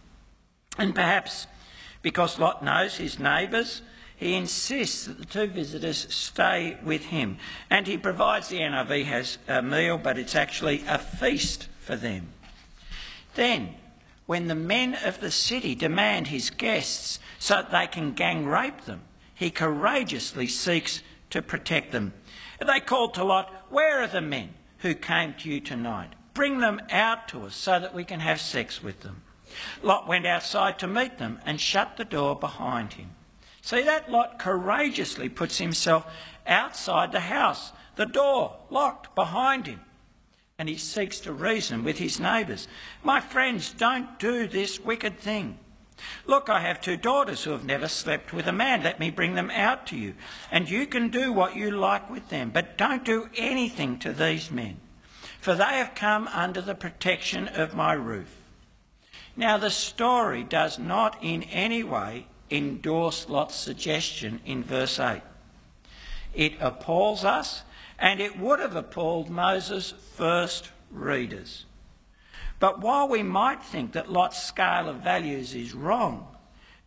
And 0.79 0.95
perhaps 0.95 1.49
because 2.01 2.39
Lot 2.39 2.65
knows 2.65 2.97
his 2.97 3.19
neighbours, 3.19 3.83
he 4.17 4.35
insists 4.35 5.07
that 5.07 5.19
the 5.19 5.25
two 5.25 5.49
visitors 5.49 6.07
stay 6.15 6.79
with 6.85 7.07
him. 7.07 7.39
And 7.69 7.89
he 7.89 7.99
provides 7.99 8.47
the 8.47 8.61
NIV 8.61 9.05
has 9.07 9.39
a 9.49 9.63
meal, 9.63 9.99
but 9.99 10.17
it's 10.17 10.37
actually 10.37 10.85
a 10.87 10.99
feast 10.99 11.67
for 11.81 11.97
them. 11.97 12.29
Then, 13.35 13.75
when 14.27 14.47
the 14.47 14.55
men 14.55 14.97
of 15.05 15.19
the 15.21 15.33
city 15.33 15.75
demand 15.75 16.29
his 16.29 16.51
guests 16.51 17.19
so 17.41 17.57
that 17.57 17.73
they 17.73 17.89
can 17.89 18.13
gang 18.13 18.47
rape 18.47 18.83
them, 18.83 19.01
he 19.41 19.51
courageously 19.51 20.47
seeks 20.47 21.03
to 21.31 21.41
protect 21.41 21.93
them. 21.93 22.13
They 22.61 22.79
called 22.79 23.15
to 23.15 23.25
Lot, 23.25 23.51
Where 23.71 24.03
are 24.03 24.07
the 24.07 24.21
men 24.21 24.51
who 24.81 24.95
came 24.95 25.33
to 25.39 25.49
you 25.49 25.61
tonight? 25.61 26.11
Bring 26.35 26.59
them 26.59 26.79
out 26.91 27.27
to 27.29 27.47
us 27.47 27.57
so 27.57 27.81
that 27.81 27.95
we 27.95 28.05
can 28.05 28.21
have 28.21 28.39
sex 28.39 28.83
with 28.83 29.01
them. 29.01 29.23
Lot 29.83 30.07
went 30.07 30.27
outside 30.27 30.79
to 30.81 30.87
meet 30.87 31.17
them 31.17 31.41
and 31.47 31.59
shut 31.59 31.97
the 31.97 32.05
door 32.05 32.37
behind 32.37 32.93
him. 32.93 33.13
See, 33.63 33.81
that 33.81 34.11
Lot 34.11 34.39
courageously 34.39 35.31
puts 35.31 35.57
himself 35.57 36.05
outside 36.47 37.11
the 37.11 37.21
house, 37.21 37.73
the 37.97 38.05
door 38.05 38.59
locked 38.69 39.15
behind 39.15 39.67
him, 39.67 39.81
and 40.59 40.69
he 40.69 40.77
seeks 40.77 41.19
to 41.21 41.33
reason 41.33 41.83
with 41.83 41.97
his 41.97 42.21
neighbours. 42.21 42.69
My 43.03 43.21
friends, 43.21 43.73
don't 43.73 44.19
do 44.19 44.47
this 44.47 44.79
wicked 44.79 45.19
thing. 45.19 45.59
Look, 46.27 46.49
I 46.49 46.61
have 46.61 46.81
two 46.81 46.97
daughters 46.97 47.45
who 47.45 47.51
have 47.51 47.65
never 47.65 47.89
slept 47.89 48.33
with 48.33 48.47
a 48.47 48.53
man. 48.53 48.83
Let 48.83 49.01
me 49.01 49.11
bring 49.11 49.35
them 49.35 49.51
out 49.51 49.87
to 49.89 49.97
you. 49.97 50.15
And 50.51 50.69
you 50.69 50.87
can 50.87 51.09
do 51.09 51.33
what 51.33 51.57
you 51.57 51.71
like 51.71 52.09
with 52.11 52.29
them, 52.29 52.51
but 52.51 52.79
don't 52.79 53.05
do 53.05 53.29
anything 53.37 53.99
to 54.01 54.13
these 54.13 54.51
men, 54.51 54.79
for 55.41 55.55
they 55.55 55.65
have 55.65 55.95
come 55.95 56.29
under 56.29 56.61
the 56.61 56.75
protection 56.75 57.49
of 57.49 57.75
my 57.75 57.93
roof. 57.93 58.37
Now, 59.37 59.59
the 59.59 59.71
story 59.71 60.43
does 60.43 60.79
not 60.79 61.17
in 61.23 61.45
any 61.45 61.83
way 61.83 62.27
endorse 62.51 63.29
Lot's 63.29 63.55
suggestion 63.55 64.41
in 64.45 64.65
verse 64.65 64.99
8. 64.99 65.23
It 66.35 66.55
appalls 66.61 67.25
us, 67.25 67.63
and 67.99 68.21
it 68.21 68.39
would 68.39 68.61
have 68.61 68.77
appalled 68.77 69.31
Moses' 69.31 69.95
first 70.15 70.71
readers. 70.91 71.65
But 72.61 72.81
while 72.81 73.09
we 73.09 73.23
might 73.23 73.63
think 73.63 73.93
that 73.93 74.13
Lot's 74.13 74.41
scale 74.41 74.89
of 74.89 74.97
values 74.99 75.55
is 75.55 75.75
wrong, 75.75 76.29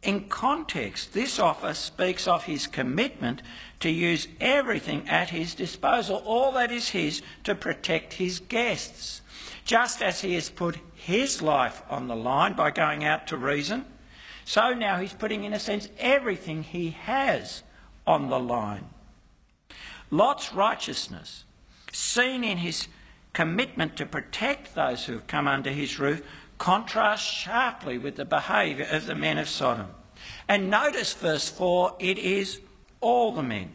in 0.04 0.28
context, 0.28 1.14
this 1.14 1.40
offer 1.40 1.74
speaks 1.74 2.28
of 2.28 2.44
his 2.44 2.68
commitment 2.68 3.42
to 3.80 3.90
use 3.90 4.28
everything 4.40 5.08
at 5.10 5.30
his 5.30 5.56
disposal, 5.56 6.22
all 6.26 6.52
that 6.54 6.72
is 6.72 6.90
his, 6.90 7.22
to 7.46 7.56
protect 7.56 8.14
his 8.14 8.40
guests. 8.40 9.22
Just 9.66 10.02
as 10.02 10.22
he 10.22 10.36
has 10.36 10.50
put 10.50 10.78
his 10.94 11.42
life 11.42 11.82
on 11.90 12.08
the 12.08 12.16
line 12.16 12.54
by 12.54 12.70
going 12.70 13.04
out 13.04 13.28
to 13.28 13.38
reason, 13.38 13.86
so 14.46 14.74
now 14.74 14.98
he's 14.98 15.14
putting, 15.14 15.46
in 15.46 15.54
a 15.54 15.60
sense, 15.60 15.88
everything 15.98 16.64
he 16.64 16.92
has 16.92 17.64
on 18.06 18.30
the 18.30 18.40
line. 18.40 18.90
Lot's 20.12 20.54
righteousness, 20.54 21.46
seen 21.94 22.44
in 22.44 22.58
his 22.58 22.90
commitment 23.34 23.98
to 23.98 24.06
protect 24.06 24.76
those 24.76 25.06
who 25.06 25.14
have 25.14 25.28
come 25.28 25.48
under 25.48 25.72
his 25.72 26.00
roof, 26.00 26.22
contrasts 26.58 27.26
sharply 27.26 27.98
with 27.98 28.16
the 28.16 28.26
behaviour 28.26 28.88
of 28.90 29.06
the 29.06 29.16
men 29.16 29.38
of 29.38 29.50
Sodom. 29.50 29.88
And 30.48 30.70
notice 30.70 31.14
verse 31.14 31.50
4 31.50 31.98
it 32.00 32.18
is 32.18 32.62
all 33.02 33.34
the 33.34 33.44
men, 33.44 33.74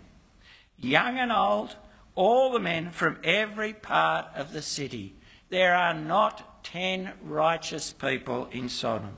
young 0.78 1.18
and 1.18 1.30
old, 1.30 1.76
all 2.14 2.52
the 2.52 2.58
men 2.58 2.90
from 2.90 3.18
every 3.22 3.72
part 3.72 4.26
of 4.34 4.52
the 4.52 4.62
city. 4.62 5.14
There 5.50 5.74
are 5.74 5.94
not 5.94 6.64
ten 6.64 7.12
righteous 7.22 7.92
people 7.92 8.48
in 8.52 8.68
Sodom. 8.68 9.14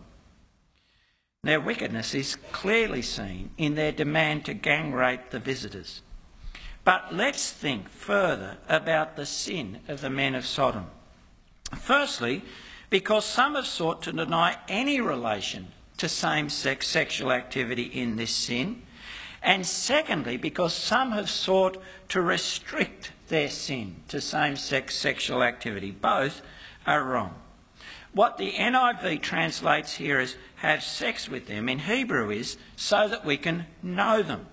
Their 1.43 1.61
wickedness 1.61 2.15
is 2.15 2.37
clearly 2.53 3.03
seen 3.03 3.51
in 3.57 3.75
their 3.75 3.93
demand 3.93 4.45
to 4.45 4.55
gang 4.55 4.93
rape 4.93 5.31
the 5.31 5.39
visitors. 5.39 6.03
But 6.85 7.15
let's 7.15 7.53
think 7.53 7.89
further 7.89 8.57
about 8.69 9.17
the 9.17 9.27
sin 9.27 9.81
of 9.89 10.01
the 10.01 10.11
men 10.11 10.35
of 10.35 10.47
Sodom. 10.47 10.87
Firstly, 11.77 12.43
because 12.89 13.25
some 13.25 13.55
have 13.55 13.67
sought 13.67 14.03
to 14.03 14.13
deny 14.13 14.57
any 14.69 15.01
relation 15.01 15.69
to 15.99 16.09
same 16.09 16.49
sex 16.49 16.89
sexual 16.89 17.31
activity 17.31 17.83
in 17.83 18.17
this 18.17 18.31
sin. 18.31 18.83
And 19.43 19.67
secondly, 19.67 20.37
because 20.37 20.75
some 20.75 21.13
have 21.13 21.31
sought 21.31 21.81
to 22.09 22.21
restrict 22.21 23.13
their 23.29 23.49
sin 23.49 23.97
to 24.09 24.21
same 24.21 24.57
sex 24.57 24.97
sexual 24.97 25.43
activity. 25.43 25.91
Both 25.91 26.43
are 26.87 27.05
wrong. 27.05 27.35
What 28.13 28.39
the 28.39 28.53
NIV 28.53 29.23
translates 29.23 29.95
here 29.95 30.19
as 30.19 30.37
have 30.57 30.83
sex 30.83 31.29
with 31.29 31.47
them 31.47 31.69
in 31.69 31.79
Hebrew 31.79 32.31
is 32.31 32.57
so 32.77 33.07
that 33.07 33.25
we 33.25 33.37
can 33.37 33.67
know 33.83 34.23
them. 34.23 34.47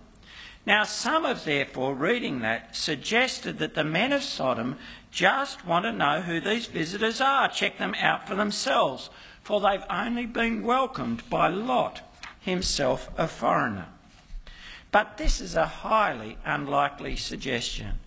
Now, 0.67 0.83
some 0.83 1.23
have 1.23 1.45
therefore, 1.45 1.95
reading 1.95 2.39
that, 2.39 2.75
suggested 2.75 3.57
that 3.59 3.73
the 3.73 3.85
men 3.85 4.11
of 4.11 4.21
Sodom 4.21 4.75
just 5.11 5.65
want 5.65 5.85
to 5.85 5.93
know 5.93 6.19
who 6.19 6.41
these 6.41 6.65
visitors 6.65 7.21
are, 7.21 7.47
check 7.47 7.77
them 7.77 7.95
out 7.97 8.27
for 8.27 8.35
themselves, 8.35 9.09
for 9.41 9.61
they've 9.61 9.85
only 9.89 10.25
been 10.25 10.63
welcomed 10.63 11.29
by 11.29 11.47
Lot, 11.47 12.01
himself 12.41 13.09
a 13.17 13.29
foreigner. 13.29 13.85
But 14.91 15.17
this 15.17 15.39
is 15.39 15.55
a 15.55 15.65
highly 15.65 16.37
unlikely 16.43 17.15
suggestion. 17.15 17.99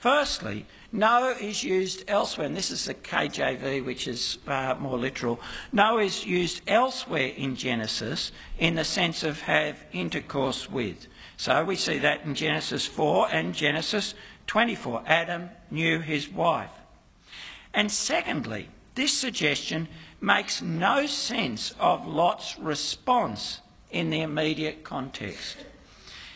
Firstly, 0.00 0.66
know 0.90 1.36
is 1.40 1.62
used 1.62 2.02
elsewhere, 2.08 2.48
and 2.48 2.56
this 2.56 2.72
is 2.72 2.86
the 2.86 2.94
KJV, 2.94 3.84
which 3.84 4.08
is 4.08 4.38
uh, 4.48 4.74
more 4.80 4.98
literal. 4.98 5.40
Know 5.70 5.98
is 5.98 6.26
used 6.26 6.62
elsewhere 6.66 7.28
in 7.36 7.54
Genesis 7.54 8.32
in 8.58 8.74
the 8.74 8.84
sense 8.84 9.22
of 9.22 9.42
have 9.42 9.84
intercourse 9.92 10.68
with. 10.68 11.06
So 11.40 11.64
we 11.64 11.76
see 11.76 11.96
that 12.00 12.26
in 12.26 12.34
Genesis 12.34 12.84
4 12.84 13.28
and 13.32 13.54
Genesis 13.54 14.14
24. 14.46 15.04
Adam 15.06 15.48
knew 15.70 16.00
his 16.00 16.28
wife. 16.28 16.68
And 17.72 17.90
secondly, 17.90 18.68
this 18.94 19.14
suggestion 19.14 19.88
makes 20.20 20.60
no 20.60 21.06
sense 21.06 21.74
of 21.80 22.06
Lot's 22.06 22.58
response 22.58 23.62
in 23.90 24.10
the 24.10 24.20
immediate 24.20 24.84
context. 24.84 25.56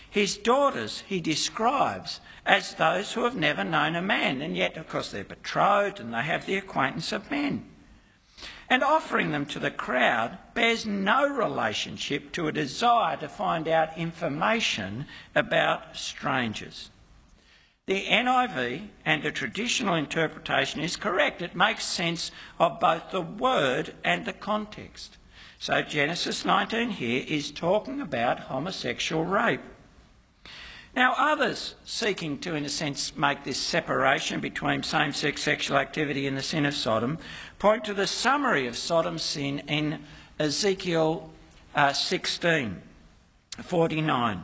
His 0.09 0.39
daughters 0.39 1.03
he 1.07 1.21
describes 1.21 2.21
as 2.47 2.73
those 2.77 3.13
who 3.13 3.25
have 3.25 3.37
never 3.37 3.63
known 3.63 3.97
a 3.97 4.01
man, 4.01 4.41
and 4.41 4.57
yet, 4.57 4.79
of 4.79 4.89
course, 4.89 5.11
they're 5.11 5.23
betrothed 5.23 6.01
and 6.01 6.15
they 6.15 6.23
have 6.23 6.47
the 6.47 6.57
acquaintance 6.57 7.13
of 7.13 7.31
men. 7.31 7.67
And 8.69 8.83
offering 8.83 9.31
them 9.31 9.47
to 9.47 9.59
the 9.59 9.71
crowd 9.71 10.39
bears 10.55 10.87
no 10.87 11.29
relationship 11.29 12.33
to 12.33 12.49
a 12.49 12.53
desire 12.53 13.17
to 13.19 13.29
find 13.29 13.69
out 13.69 13.97
information 13.97 15.07
about 15.35 15.97
strangers. 15.97 16.91
The 17.87 18.07
NIV 18.07 18.89
and 19.05 19.23
the 19.23 19.31
traditional 19.31 19.95
interpretation 19.95 20.81
is 20.81 20.97
correct. 20.97 21.43
It 21.43 21.55
makes 21.55 21.85
sense 21.85 22.31
of 22.59 22.81
both 22.81 23.11
the 23.11 23.21
word 23.21 23.95
and 24.03 24.25
the 24.25 24.33
context. 24.33 25.19
So 25.59 25.83
Genesis 25.83 26.47
19 26.47 26.91
here 26.91 27.25
is 27.29 27.51
talking 27.51 28.01
about 28.01 28.41
homosexual 28.41 29.25
rape. 29.25 29.61
Now, 30.97 31.15
others 31.19 31.75
seeking 31.85 32.39
to, 32.39 32.55
in 32.55 32.65
a 32.65 32.69
sense, 32.69 33.17
make 33.17 33.43
this 33.43 33.59
separation 33.59 34.41
between 34.41 34.83
same 34.83 35.13
sex 35.13 35.43
sexual 35.43 35.77
activity 35.77 36.27
and 36.27 36.37
the 36.37 36.43
sin 36.43 36.65
of 36.67 36.75
Sodom 36.75 37.19
point 37.65 37.83
to 37.83 37.95
the 37.95 38.07
summary 38.07 38.67
of 38.67 38.77
Sodom's 38.77 39.23
sin 39.23 39.59
in 39.69 39.99
Ezekiel 40.39 41.31
uh, 41.75 41.95
16 41.95 42.83
49. 43.57 44.43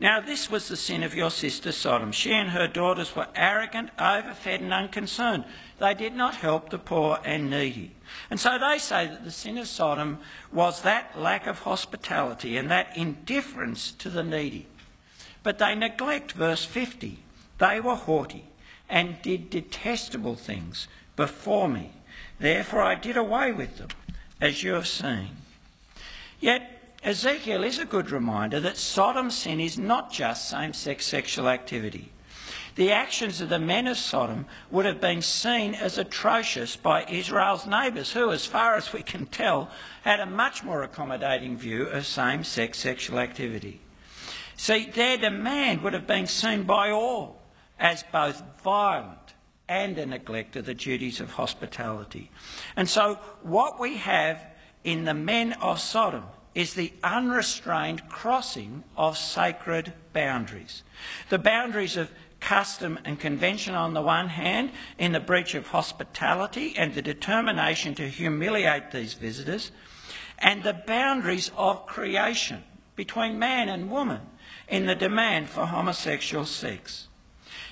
Now, 0.00 0.20
this 0.20 0.50
was 0.50 0.68
the 0.68 0.76
sin 0.78 1.02
of 1.02 1.14
your 1.14 1.30
sister 1.30 1.70
Sodom. 1.70 2.12
She 2.12 2.32
and 2.32 2.48
her 2.48 2.66
daughters 2.66 3.14
were 3.14 3.26
arrogant, 3.36 3.90
overfed, 3.98 4.62
and 4.62 4.72
unconcerned. 4.72 5.44
They 5.80 5.92
did 5.92 6.14
not 6.14 6.36
help 6.36 6.70
the 6.70 6.78
poor 6.78 7.18
and 7.26 7.50
needy. 7.50 7.90
And 8.30 8.40
so 8.40 8.58
they 8.58 8.78
say 8.78 9.06
that 9.06 9.22
the 9.22 9.30
sin 9.30 9.58
of 9.58 9.66
Sodom 9.66 10.20
was 10.50 10.80
that 10.80 11.20
lack 11.20 11.46
of 11.46 11.58
hospitality 11.58 12.56
and 12.56 12.70
that 12.70 12.96
indifference 12.96 13.92
to 13.92 14.08
the 14.08 14.24
needy. 14.24 14.66
But 15.42 15.58
they 15.58 15.74
neglect 15.74 16.32
verse 16.32 16.64
50. 16.64 17.18
They 17.58 17.80
were 17.80 17.96
haughty 17.96 18.46
and 18.88 19.20
did 19.20 19.50
detestable 19.50 20.36
things 20.36 20.88
before 21.16 21.68
me. 21.68 21.92
Therefore 22.42 22.82
I 22.82 22.96
did 22.96 23.16
away 23.16 23.52
with 23.52 23.78
them, 23.78 23.90
as 24.40 24.64
you 24.64 24.72
have 24.72 24.88
seen. 24.88 25.28
Yet 26.40 26.96
Ezekiel 27.04 27.62
is 27.62 27.78
a 27.78 27.84
good 27.84 28.10
reminder 28.10 28.58
that 28.58 28.76
Sodom's 28.76 29.38
sin 29.38 29.60
is 29.60 29.78
not 29.78 30.10
just 30.10 30.48
same 30.48 30.72
sex 30.72 31.06
sexual 31.06 31.48
activity. 31.48 32.10
The 32.74 32.90
actions 32.90 33.40
of 33.40 33.48
the 33.48 33.60
men 33.60 33.86
of 33.86 33.96
Sodom 33.96 34.46
would 34.72 34.86
have 34.86 35.00
been 35.00 35.22
seen 35.22 35.76
as 35.76 35.98
atrocious 35.98 36.74
by 36.74 37.04
Israel's 37.04 37.64
neighbours, 37.64 38.12
who, 38.12 38.32
as 38.32 38.44
far 38.44 38.74
as 38.74 38.92
we 38.92 39.04
can 39.04 39.26
tell, 39.26 39.70
had 40.02 40.18
a 40.18 40.26
much 40.26 40.64
more 40.64 40.82
accommodating 40.82 41.56
view 41.56 41.84
of 41.84 42.04
same 42.06 42.42
sex 42.42 42.76
sexual 42.78 43.20
activity. 43.20 43.80
See, 44.56 44.86
their 44.86 45.16
demand 45.16 45.82
would 45.82 45.92
have 45.92 46.08
been 46.08 46.26
seen 46.26 46.64
by 46.64 46.90
all 46.90 47.40
as 47.78 48.02
both 48.10 48.42
violent 48.64 49.21
and 49.72 49.96
a 49.96 50.04
neglect 50.04 50.54
of 50.54 50.66
the 50.66 50.74
duties 50.74 51.18
of 51.18 51.30
hospitality. 51.30 52.30
And 52.76 52.86
so, 52.86 53.14
what 53.42 53.80
we 53.80 53.96
have 53.96 54.44
in 54.84 55.04
the 55.04 55.14
men 55.14 55.54
of 55.54 55.80
Sodom 55.80 56.24
is 56.54 56.74
the 56.74 56.92
unrestrained 57.02 58.06
crossing 58.10 58.84
of 58.98 59.16
sacred 59.16 59.94
boundaries. 60.12 60.82
The 61.30 61.38
boundaries 61.38 61.96
of 61.96 62.10
custom 62.38 62.98
and 63.06 63.18
convention 63.18 63.74
on 63.74 63.94
the 63.94 64.02
one 64.02 64.28
hand, 64.28 64.72
in 64.98 65.12
the 65.12 65.20
breach 65.20 65.54
of 65.54 65.68
hospitality 65.68 66.74
and 66.76 66.94
the 66.94 67.00
determination 67.00 67.94
to 67.94 68.08
humiliate 68.08 68.90
these 68.90 69.14
visitors, 69.14 69.70
and 70.38 70.62
the 70.62 70.82
boundaries 70.86 71.50
of 71.56 71.86
creation 71.86 72.62
between 72.94 73.38
man 73.38 73.70
and 73.70 73.90
woman 73.90 74.20
in 74.68 74.84
the 74.84 74.94
demand 74.94 75.48
for 75.48 75.64
homosexual 75.64 76.44
sex. 76.44 77.08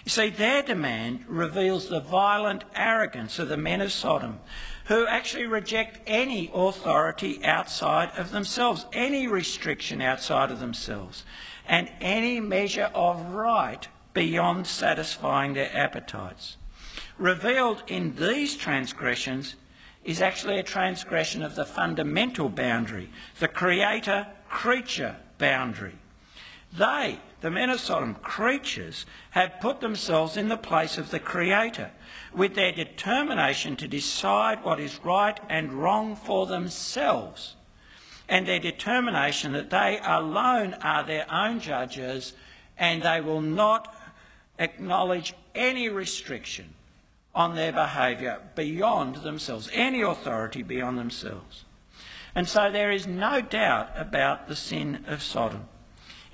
You 0.04 0.10
see, 0.10 0.30
their 0.30 0.62
demand 0.62 1.24
reveals 1.28 1.88
the 1.88 2.00
violent 2.00 2.64
arrogance 2.74 3.38
of 3.38 3.48
the 3.48 3.56
men 3.56 3.80
of 3.80 3.92
Sodom, 3.92 4.40
who 4.86 5.06
actually 5.06 5.46
reject 5.46 6.00
any 6.06 6.50
authority 6.52 7.44
outside 7.44 8.10
of 8.16 8.30
themselves, 8.32 8.86
any 8.92 9.26
restriction 9.26 10.00
outside 10.00 10.50
of 10.50 10.58
themselves, 10.58 11.24
and 11.68 11.90
any 12.00 12.40
measure 12.40 12.90
of 12.94 13.32
right 13.32 13.86
beyond 14.14 14.66
satisfying 14.66 15.54
their 15.54 15.70
appetites. 15.76 16.56
Revealed 17.18 17.82
in 17.86 18.16
these 18.16 18.56
transgressions 18.56 19.54
is 20.02 20.22
actually 20.22 20.58
a 20.58 20.62
transgression 20.62 21.42
of 21.42 21.54
the 21.54 21.66
fundamental 21.66 22.48
boundary, 22.48 23.10
the 23.38 23.48
creator 23.48 24.26
creature 24.48 25.16
boundary. 25.38 25.99
They, 26.72 27.18
the 27.40 27.50
men 27.50 27.70
of 27.70 27.80
Sodom, 27.80 28.14
creatures, 28.14 29.06
have 29.30 29.60
put 29.60 29.80
themselves 29.80 30.36
in 30.36 30.48
the 30.48 30.56
place 30.56 30.98
of 30.98 31.10
the 31.10 31.18
Creator 31.18 31.90
with 32.32 32.54
their 32.54 32.72
determination 32.72 33.76
to 33.76 33.88
decide 33.88 34.62
what 34.62 34.78
is 34.78 35.04
right 35.04 35.38
and 35.48 35.72
wrong 35.72 36.14
for 36.14 36.46
themselves 36.46 37.56
and 38.30 38.46
their 38.46 38.60
determination 38.60 39.52
that 39.52 39.70
they 39.70 40.00
alone 40.04 40.74
are 40.74 41.02
their 41.02 41.26
own 41.30 41.60
judges 41.60 42.32
and 42.78 43.02
they 43.02 43.20
will 43.20 43.40
not 43.40 43.94
acknowledge 44.58 45.34
any 45.54 45.88
restriction 45.88 46.72
on 47.34 47.56
their 47.56 47.72
behaviour 47.72 48.40
beyond 48.54 49.16
themselves, 49.16 49.68
any 49.72 50.00
authority 50.00 50.62
beyond 50.62 50.96
themselves. 50.96 51.64
And 52.34 52.48
so 52.48 52.70
there 52.70 52.92
is 52.92 53.06
no 53.06 53.40
doubt 53.40 53.90
about 53.96 54.46
the 54.46 54.56
sin 54.56 55.04
of 55.08 55.22
Sodom. 55.22 55.68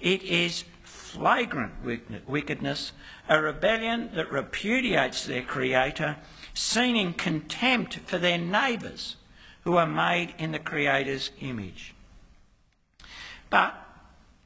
It 0.07 0.23
is 0.23 0.63
flagrant 0.85 1.73
wickedness, 1.83 2.93
a 3.29 3.43
rebellion 3.43 4.11
that 4.15 4.31
repudiates 4.31 5.25
their 5.25 5.43
Creator, 5.43 6.19
seen 6.55 6.95
in 6.95 7.13
contempt 7.13 7.99
for 8.07 8.17
their 8.17 8.39
neighbours 8.39 9.17
who 9.65 9.77
are 9.77 9.85
made 9.85 10.33
in 10.39 10.53
the 10.53 10.61
Creator's 10.61 11.33
image. 11.41 11.93
But 13.51 13.75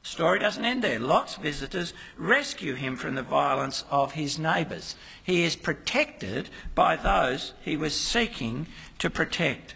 the 0.01 0.09
story 0.09 0.39
doesn't 0.39 0.65
end 0.65 0.83
there. 0.83 0.99
Lot's 0.99 1.35
visitors 1.35 1.93
rescue 2.17 2.73
him 2.73 2.95
from 2.95 3.13
the 3.13 3.21
violence 3.21 3.85
of 3.91 4.13
his 4.13 4.39
neighbours. 4.39 4.95
He 5.23 5.43
is 5.43 5.55
protected 5.55 6.49
by 6.73 6.95
those 6.95 7.53
he 7.61 7.77
was 7.77 7.93
seeking 7.93 8.65
to 8.97 9.11
protect. 9.11 9.75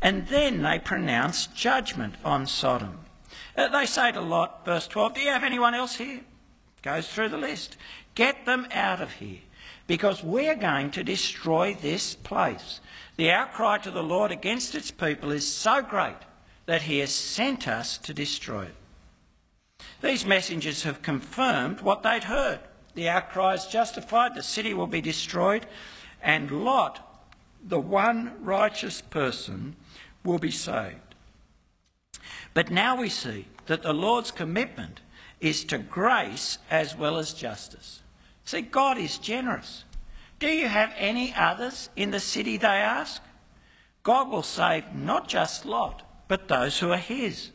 And 0.00 0.28
then 0.28 0.62
they 0.62 0.78
pronounce 0.78 1.46
judgment 1.48 2.14
on 2.24 2.46
Sodom. 2.46 3.00
Uh, 3.56 3.68
they 3.68 3.86
say 3.86 4.12
to 4.12 4.20
Lot, 4.20 4.64
verse 4.64 4.86
12, 4.86 5.14
Do 5.14 5.20
you 5.20 5.30
have 5.30 5.44
anyone 5.44 5.74
else 5.74 5.96
here? 5.96 6.20
Goes 6.82 7.08
through 7.08 7.28
the 7.28 7.36
list. 7.36 7.76
Get 8.14 8.46
them 8.46 8.66
out 8.72 9.00
of 9.00 9.12
here 9.12 9.38
because 9.86 10.22
we're 10.22 10.54
going 10.54 10.90
to 10.92 11.02
destroy 11.02 11.74
this 11.74 12.14
place. 12.14 12.80
The 13.16 13.30
outcry 13.30 13.78
to 13.78 13.90
the 13.90 14.02
Lord 14.02 14.30
against 14.30 14.74
its 14.74 14.90
people 14.90 15.30
is 15.30 15.46
so 15.46 15.82
great 15.82 16.16
that 16.66 16.82
he 16.82 17.00
has 17.00 17.12
sent 17.12 17.66
us 17.66 17.98
to 17.98 18.14
destroy 18.14 18.62
it. 18.62 18.74
These 20.02 20.24
messengers 20.24 20.84
have 20.84 21.02
confirmed 21.02 21.80
what 21.80 22.02
they'd 22.02 22.24
heard. 22.24 22.60
The 22.94 23.08
outcry 23.08 23.54
is 23.54 23.66
justified, 23.66 24.34
the 24.34 24.42
city 24.42 24.74
will 24.74 24.86
be 24.86 25.00
destroyed, 25.00 25.66
and 26.22 26.64
Lot, 26.64 27.24
the 27.62 27.80
one 27.80 28.32
righteous 28.42 29.00
person, 29.00 29.76
will 30.24 30.38
be 30.38 30.50
saved. 30.50 31.09
But 32.54 32.70
now 32.70 32.96
we 32.96 33.08
see 33.08 33.46
that 33.66 33.82
the 33.82 33.92
Lord's 33.92 34.30
commitment 34.30 35.00
is 35.40 35.64
to 35.64 35.78
grace 35.78 36.58
as 36.70 36.96
well 36.96 37.18
as 37.18 37.32
justice. 37.32 38.02
See, 38.44 38.62
God 38.62 38.98
is 38.98 39.18
generous. 39.18 39.84
Do 40.38 40.48
you 40.48 40.68
have 40.68 40.92
any 40.96 41.32
others 41.34 41.90
in 41.96 42.10
the 42.10 42.20
city, 42.20 42.56
they 42.56 42.66
ask? 42.66 43.22
God 44.02 44.28
will 44.28 44.42
save 44.42 44.94
not 44.94 45.28
just 45.28 45.64
Lot, 45.64 46.02
but 46.28 46.48
those 46.48 46.78
who 46.78 46.90
are 46.90 46.96
his. 46.96 47.50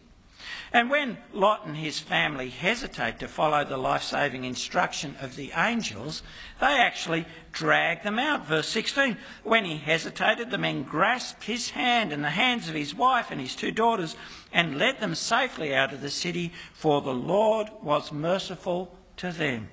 And 0.75 0.89
when 0.89 1.19
Lot 1.31 1.65
and 1.65 1.77
his 1.77 2.01
family 2.01 2.49
hesitate 2.49 3.19
to 3.19 3.29
follow 3.29 3.63
the 3.63 3.77
life 3.77 4.03
saving 4.03 4.43
instruction 4.43 5.15
of 5.21 5.37
the 5.37 5.53
angels, 5.55 6.21
they 6.59 6.65
actually 6.65 7.25
drag 7.53 8.03
them 8.03 8.19
out. 8.19 8.45
Verse 8.45 8.67
16 8.67 9.15
When 9.45 9.63
he 9.63 9.77
hesitated, 9.77 10.51
the 10.51 10.57
men 10.57 10.83
grasped 10.83 11.45
his 11.45 11.69
hand 11.69 12.11
and 12.11 12.25
the 12.25 12.31
hands 12.31 12.67
of 12.67 12.75
his 12.75 12.93
wife 12.93 13.31
and 13.31 13.39
his 13.39 13.55
two 13.55 13.71
daughters 13.71 14.17
and 14.51 14.77
led 14.77 14.99
them 14.99 15.15
safely 15.15 15.73
out 15.73 15.93
of 15.93 16.01
the 16.01 16.09
city, 16.09 16.51
for 16.73 16.99
the 16.99 17.13
Lord 17.13 17.69
was 17.81 18.11
merciful 18.11 18.93
to 19.15 19.31
them. 19.31 19.69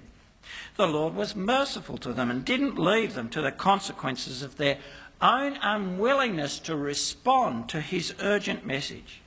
The 0.76 0.86
Lord 0.86 1.16
was 1.16 1.34
merciful 1.34 1.98
to 1.98 2.12
them 2.12 2.30
and 2.30 2.44
didn't 2.44 2.78
leave 2.78 3.14
them 3.14 3.28
to 3.30 3.42
the 3.42 3.50
consequences 3.50 4.40
of 4.40 4.56
their 4.56 4.78
own 5.20 5.58
unwillingness 5.62 6.60
to 6.60 6.76
respond 6.76 7.68
to 7.70 7.80
his 7.80 8.14
urgent 8.20 8.64
message. 8.64 9.18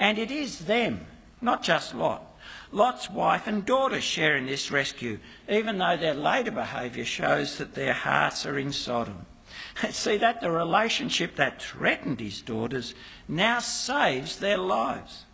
And 0.00 0.18
it 0.18 0.30
is 0.30 0.60
them, 0.60 1.06
not 1.42 1.62
just 1.62 1.94
Lot. 1.94 2.26
Lot's 2.72 3.10
wife 3.10 3.46
and 3.46 3.66
daughter 3.66 4.00
share 4.00 4.36
in 4.36 4.46
this 4.46 4.70
rescue, 4.70 5.18
even 5.48 5.76
though 5.76 5.96
their 5.96 6.14
later 6.14 6.50
behaviour 6.50 7.04
shows 7.04 7.58
that 7.58 7.74
their 7.74 7.92
hearts 7.92 8.46
are 8.46 8.58
in 8.58 8.72
Sodom. 8.72 9.26
See 9.90 10.16
that 10.16 10.40
the 10.40 10.50
relationship 10.50 11.36
that 11.36 11.60
threatened 11.60 12.18
his 12.18 12.40
daughters 12.40 12.94
now 13.28 13.58
saves 13.58 14.38
their 14.38 14.56
lives. 14.56 15.26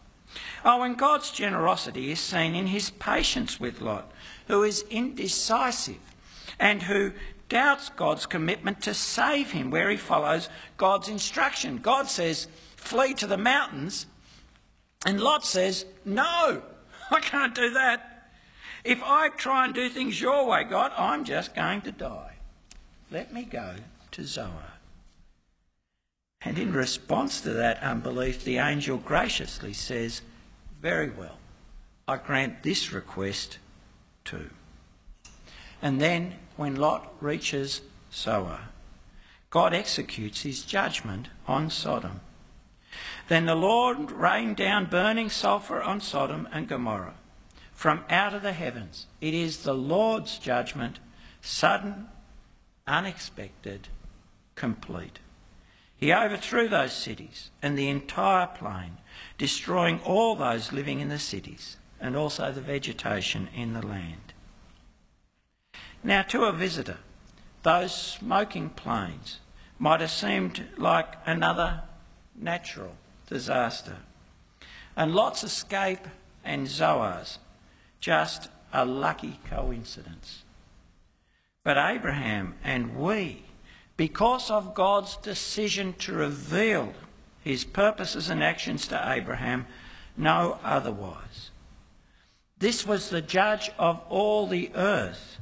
Oh, 0.65 0.83
and 0.83 0.99
God's 0.99 1.31
generosity 1.31 2.11
is 2.11 2.19
seen 2.19 2.55
in 2.55 2.67
his 2.67 2.91
patience 2.91 3.61
with 3.61 3.81
Lot, 3.81 4.11
who 4.49 4.65
is 4.65 4.85
indecisive 4.91 6.01
and 6.59 6.83
who 6.83 7.13
doubts 7.49 7.91
God's 7.91 8.27
commitment 8.27 8.83
to 8.83 8.95
save 8.95 9.53
him 9.53 9.71
where 9.71 9.91
he 9.91 9.97
follows 9.97 10.49
God's 10.77 11.09
instruction. 11.09 11.79
God 11.79 12.09
says, 12.09 12.49
flee 12.77 13.15
to 13.15 13.27
the 13.27 13.39
mountains, 13.39 14.07
and 15.07 15.21
Lot 15.21 15.47
says, 15.47 15.87
No, 16.05 16.63
I 17.11 17.21
can't 17.21 17.55
do 17.55 17.71
that. 17.71 18.31
If 18.85 19.03
I 19.03 19.29
try 19.29 19.65
and 19.65 19.73
do 19.73 19.89
things 19.89 20.21
your 20.21 20.47
way, 20.47 20.65
God, 20.65 20.93
I'm 20.99 21.25
just 21.25 21.55
going 21.55 21.81
to 21.83 21.93
die. 21.93 22.35
Let 23.11 23.33
me 23.33 23.45
go 23.45 23.77
to 24.11 24.25
Zoar. 24.25 24.73
And 26.43 26.59
in 26.59 26.73
response 26.73 27.41
to 27.41 27.51
that 27.51 27.83
unbelief, 27.83 28.45
the 28.45 28.59
angel 28.59 28.99
graciously 28.99 29.73
says, 29.73 30.23
Very 30.83 31.11
well, 31.11 31.39
I 32.09 32.17
grant 32.17 32.65
this 32.65 32.93
request 32.93 33.59
too. 34.25 34.51
And 35.81 36.01
then, 36.01 36.35
when 36.57 36.75
Lot 36.75 37.13
reaches 37.21 37.81
Zoar, 38.13 38.61
God 39.51 39.73
executes 39.73 40.43
his 40.43 40.63
judgment 40.63 41.29
on 41.47 41.71
Sodom. 41.71 42.21
Then 43.29 43.47
the 43.47 43.57
Lord 43.57 44.13
rained 44.13 44.57
down 44.57 44.87
burning 44.87 45.31
sulphur 45.31 45.83
on 45.83 46.01
Sodom 46.01 46.49
and 46.53 46.69
Gomorrah 46.69 47.15
from 47.73 48.05
out 48.09 48.35
of 48.35 48.43
the 48.43 48.53
heavens. 48.53 49.07
It 49.21 49.35
is 49.35 49.63
the 49.63 49.75
Lord's 49.75 50.39
judgment, 50.39 51.01
sudden, 51.41 52.09
unexpected, 52.87 53.89
complete. 54.55 55.19
He 55.97 56.13
overthrew 56.13 56.69
those 56.69 56.93
cities 56.93 57.51
and 57.61 57.77
the 57.77 57.89
entire 57.89 58.47
plain, 58.47 58.99
destroying 59.39 60.01
all 60.05 60.37
those 60.37 60.73
living 60.73 61.01
in 61.01 61.09
the 61.09 61.19
cities 61.19 61.77
and 62.01 62.15
also 62.15 62.53
the 62.53 62.61
vegetation 62.61 63.49
in 63.55 63.73
the 63.73 63.85
land. 63.85 64.33
Now, 66.05 66.23
to 66.23 66.45
a 66.45 66.53
visitor, 66.53 66.99
those 67.63 67.95
smoking 67.95 68.71
plains 68.71 69.41
might 69.79 70.01
have 70.01 70.11
seemed 70.11 70.67
like 70.77 71.15
another 71.27 71.83
natural 72.37 72.97
disaster. 73.27 73.97
And 74.97 75.15
Lot's 75.15 75.45
escape 75.45 76.07
and 76.45 76.67
Zoar's 76.67 77.39
just 78.01 78.49
a 78.73 78.85
lucky 78.85 79.41
coincidence. 79.51 80.45
But 81.65 81.77
Abraham 81.77 82.55
and 82.63 82.97
we, 82.97 83.43
because 83.97 84.51
of 84.51 84.75
God's 84.75 85.17
decision 85.17 85.95
to 85.99 86.13
reveal 86.13 86.93
his 87.43 87.65
purposes 87.65 88.31
and 88.31 88.43
actions 88.43 88.87
to 88.89 89.13
Abraham, 89.13 89.67
know 90.17 90.59
otherwise. 90.63 91.51
This 92.59 92.87
was 92.87 93.11
the 93.11 93.21
judge 93.21 93.71
of 93.79 94.01
all 94.09 94.47
the 94.47 94.71
earth, 94.75 95.39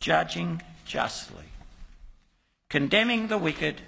judging 0.00 0.62
justly, 0.84 1.46
condemning 2.68 3.28
the 3.28 3.38
wicked 3.38 3.80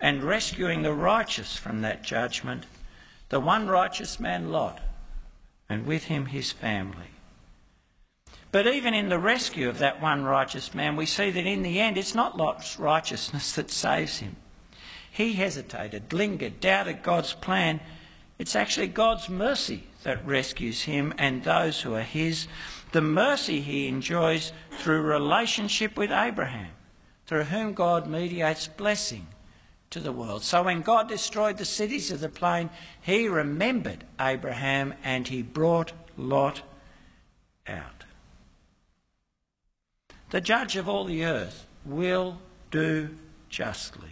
and 0.00 0.22
rescuing 0.22 0.82
the 0.82 0.94
righteous 0.94 1.56
from 1.56 1.82
that 1.82 2.02
judgment, 2.02 2.64
the 3.28 3.40
one 3.40 3.68
righteous 3.68 4.18
man 4.18 4.50
Lot, 4.50 4.80
and 5.68 5.86
with 5.86 6.04
him 6.04 6.26
his 6.26 6.50
family. 6.50 7.10
But 8.52 8.66
even 8.66 8.94
in 8.94 9.08
the 9.08 9.18
rescue 9.18 9.68
of 9.68 9.78
that 9.78 10.02
one 10.02 10.24
righteous 10.24 10.74
man, 10.74 10.96
we 10.96 11.06
see 11.06 11.30
that 11.30 11.46
in 11.46 11.62
the 11.62 11.78
end 11.78 11.96
it's 11.96 12.14
not 12.14 12.36
Lot's 12.36 12.78
righteousness 12.78 13.52
that 13.52 13.70
saves 13.70 14.18
him. 14.18 14.36
He 15.10 15.34
hesitated, 15.34 16.12
lingered, 16.12 16.60
doubted 16.60 17.02
God's 17.02 17.34
plan. 17.34 17.80
It's 18.38 18.56
actually 18.56 18.88
God's 18.88 19.28
mercy 19.28 19.84
that 20.02 20.26
rescues 20.26 20.82
him 20.82 21.14
and 21.18 21.44
those 21.44 21.82
who 21.82 21.94
are 21.94 22.02
his. 22.02 22.48
The 22.92 23.02
mercy 23.02 23.60
he 23.60 23.86
enjoys 23.86 24.52
through 24.78 25.02
relationship 25.02 25.96
with 25.96 26.10
Abraham, 26.10 26.70
through 27.26 27.44
whom 27.44 27.74
God 27.74 28.08
mediates 28.08 28.66
blessing 28.66 29.26
to 29.90 30.00
the 30.00 30.12
world. 30.12 30.42
So 30.42 30.62
when 30.62 30.82
God 30.82 31.08
destroyed 31.08 31.58
the 31.58 31.64
cities 31.64 32.10
of 32.10 32.20
the 32.20 32.28
plain, 32.28 32.70
he 33.00 33.28
remembered 33.28 34.04
Abraham 34.20 34.94
and 35.02 35.26
he 35.26 35.42
brought 35.42 35.92
Lot 36.16 36.62
out. 37.66 38.04
The 40.30 40.40
judge 40.40 40.76
of 40.76 40.88
all 40.88 41.04
the 41.04 41.24
earth 41.24 41.66
will 41.84 42.38
do 42.70 43.10
justly. 43.48 44.10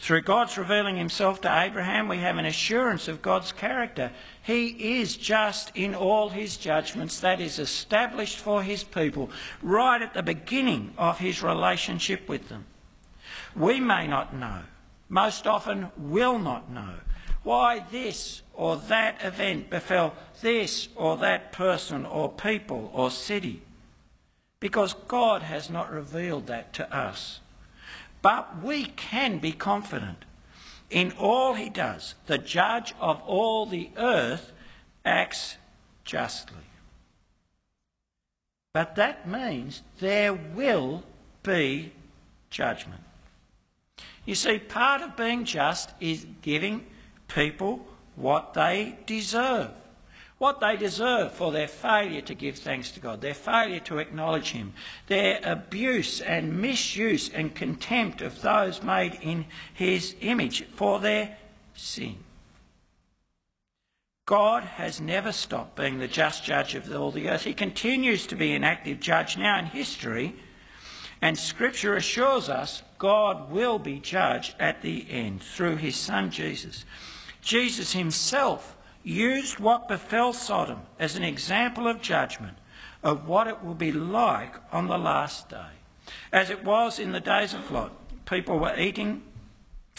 Through 0.00 0.22
God's 0.22 0.56
revealing 0.56 0.96
himself 0.96 1.42
to 1.42 1.60
Abraham, 1.60 2.08
we 2.08 2.18
have 2.18 2.38
an 2.38 2.46
assurance 2.46 3.06
of 3.06 3.20
God's 3.20 3.52
character. 3.52 4.10
He 4.42 4.98
is 4.98 5.16
just 5.16 5.70
in 5.76 5.94
all 5.94 6.30
his 6.30 6.56
judgments, 6.56 7.20
that 7.20 7.38
is 7.40 7.58
established 7.58 8.38
for 8.38 8.62
his 8.62 8.82
people 8.82 9.30
right 9.62 10.00
at 10.00 10.14
the 10.14 10.22
beginning 10.22 10.94
of 10.96 11.18
his 11.18 11.42
relationship 11.42 12.28
with 12.28 12.48
them. 12.48 12.64
We 13.56 13.80
may 13.80 14.06
not 14.06 14.34
know, 14.34 14.62
most 15.08 15.46
often 15.46 15.90
will 15.96 16.38
not 16.38 16.70
know, 16.70 16.94
why 17.42 17.84
this 17.90 18.42
or 18.54 18.76
that 18.76 19.24
event 19.24 19.70
befell 19.70 20.14
this 20.40 20.88
or 20.94 21.16
that 21.18 21.52
person 21.52 22.04
or 22.04 22.30
people 22.30 22.90
or 22.94 23.10
city, 23.10 23.62
because 24.60 24.94
God 25.08 25.42
has 25.42 25.70
not 25.70 25.90
revealed 25.90 26.46
that 26.46 26.72
to 26.74 26.94
us. 26.94 27.40
But 28.22 28.62
we 28.62 28.84
can 28.84 29.38
be 29.38 29.52
confident 29.52 30.24
in 30.90 31.12
all 31.12 31.54
he 31.54 31.70
does. 31.70 32.14
The 32.26 32.38
judge 32.38 32.94
of 33.00 33.22
all 33.22 33.64
the 33.64 33.90
earth 33.96 34.52
acts 35.04 35.56
justly. 36.04 36.56
But 38.74 38.96
that 38.96 39.26
means 39.26 39.82
there 39.98 40.34
will 40.34 41.04
be 41.42 41.92
judgment. 42.50 43.00
You 44.30 44.36
see, 44.36 44.60
part 44.60 45.02
of 45.02 45.16
being 45.16 45.44
just 45.44 45.90
is 45.98 46.24
giving 46.40 46.86
people 47.26 47.84
what 48.14 48.54
they 48.54 48.96
deserve 49.04 49.72
what 50.38 50.60
they 50.60 50.74
deserve 50.74 51.32
for 51.32 51.52
their 51.52 51.68
failure 51.68 52.22
to 52.22 52.34
give 52.34 52.56
thanks 52.56 52.92
to 52.92 53.00
God, 53.00 53.20
their 53.20 53.34
failure 53.34 53.80
to 53.80 53.98
acknowledge 53.98 54.52
Him, 54.52 54.72
their 55.06 55.38
abuse 55.42 56.22
and 56.22 56.62
misuse 56.62 57.28
and 57.28 57.54
contempt 57.54 58.22
of 58.22 58.40
those 58.40 58.82
made 58.82 59.18
in 59.20 59.44
His 59.74 60.14
image 60.22 60.64
for 60.68 60.98
their 60.98 61.36
sin. 61.74 62.16
God 64.24 64.62
has 64.62 64.98
never 64.98 65.30
stopped 65.30 65.76
being 65.76 65.98
the 65.98 66.08
just 66.08 66.42
judge 66.42 66.74
of 66.74 66.90
all 66.90 67.10
the 67.10 67.28
earth. 67.28 67.44
He 67.44 67.52
continues 67.52 68.26
to 68.28 68.34
be 68.34 68.54
an 68.54 68.64
active 68.64 68.98
judge 68.98 69.36
now 69.36 69.58
in 69.58 69.66
history, 69.66 70.34
and 71.22 71.38
Scripture 71.38 71.96
assures 71.96 72.48
us 72.48 72.82
God 72.98 73.50
will 73.50 73.78
be 73.78 73.98
judge 73.98 74.54
at 74.58 74.82
the 74.82 75.06
end 75.10 75.42
through 75.42 75.76
His 75.76 75.96
Son 75.96 76.30
Jesus. 76.30 76.84
Jesus 77.40 77.92
Himself 77.92 78.76
used 79.02 79.58
what 79.58 79.88
befell 79.88 80.32
Sodom 80.32 80.80
as 80.98 81.16
an 81.16 81.24
example 81.24 81.88
of 81.88 82.02
judgment 82.02 82.56
of 83.02 83.26
what 83.26 83.46
it 83.46 83.64
will 83.64 83.74
be 83.74 83.92
like 83.92 84.56
on 84.72 84.86
the 84.86 84.98
last 84.98 85.48
day. 85.48 85.72
As 86.32 86.50
it 86.50 86.64
was 86.64 86.98
in 86.98 87.12
the 87.12 87.20
days 87.20 87.54
of 87.54 87.70
Lot, 87.70 87.92
people 88.26 88.58
were 88.58 88.78
eating, 88.78 89.22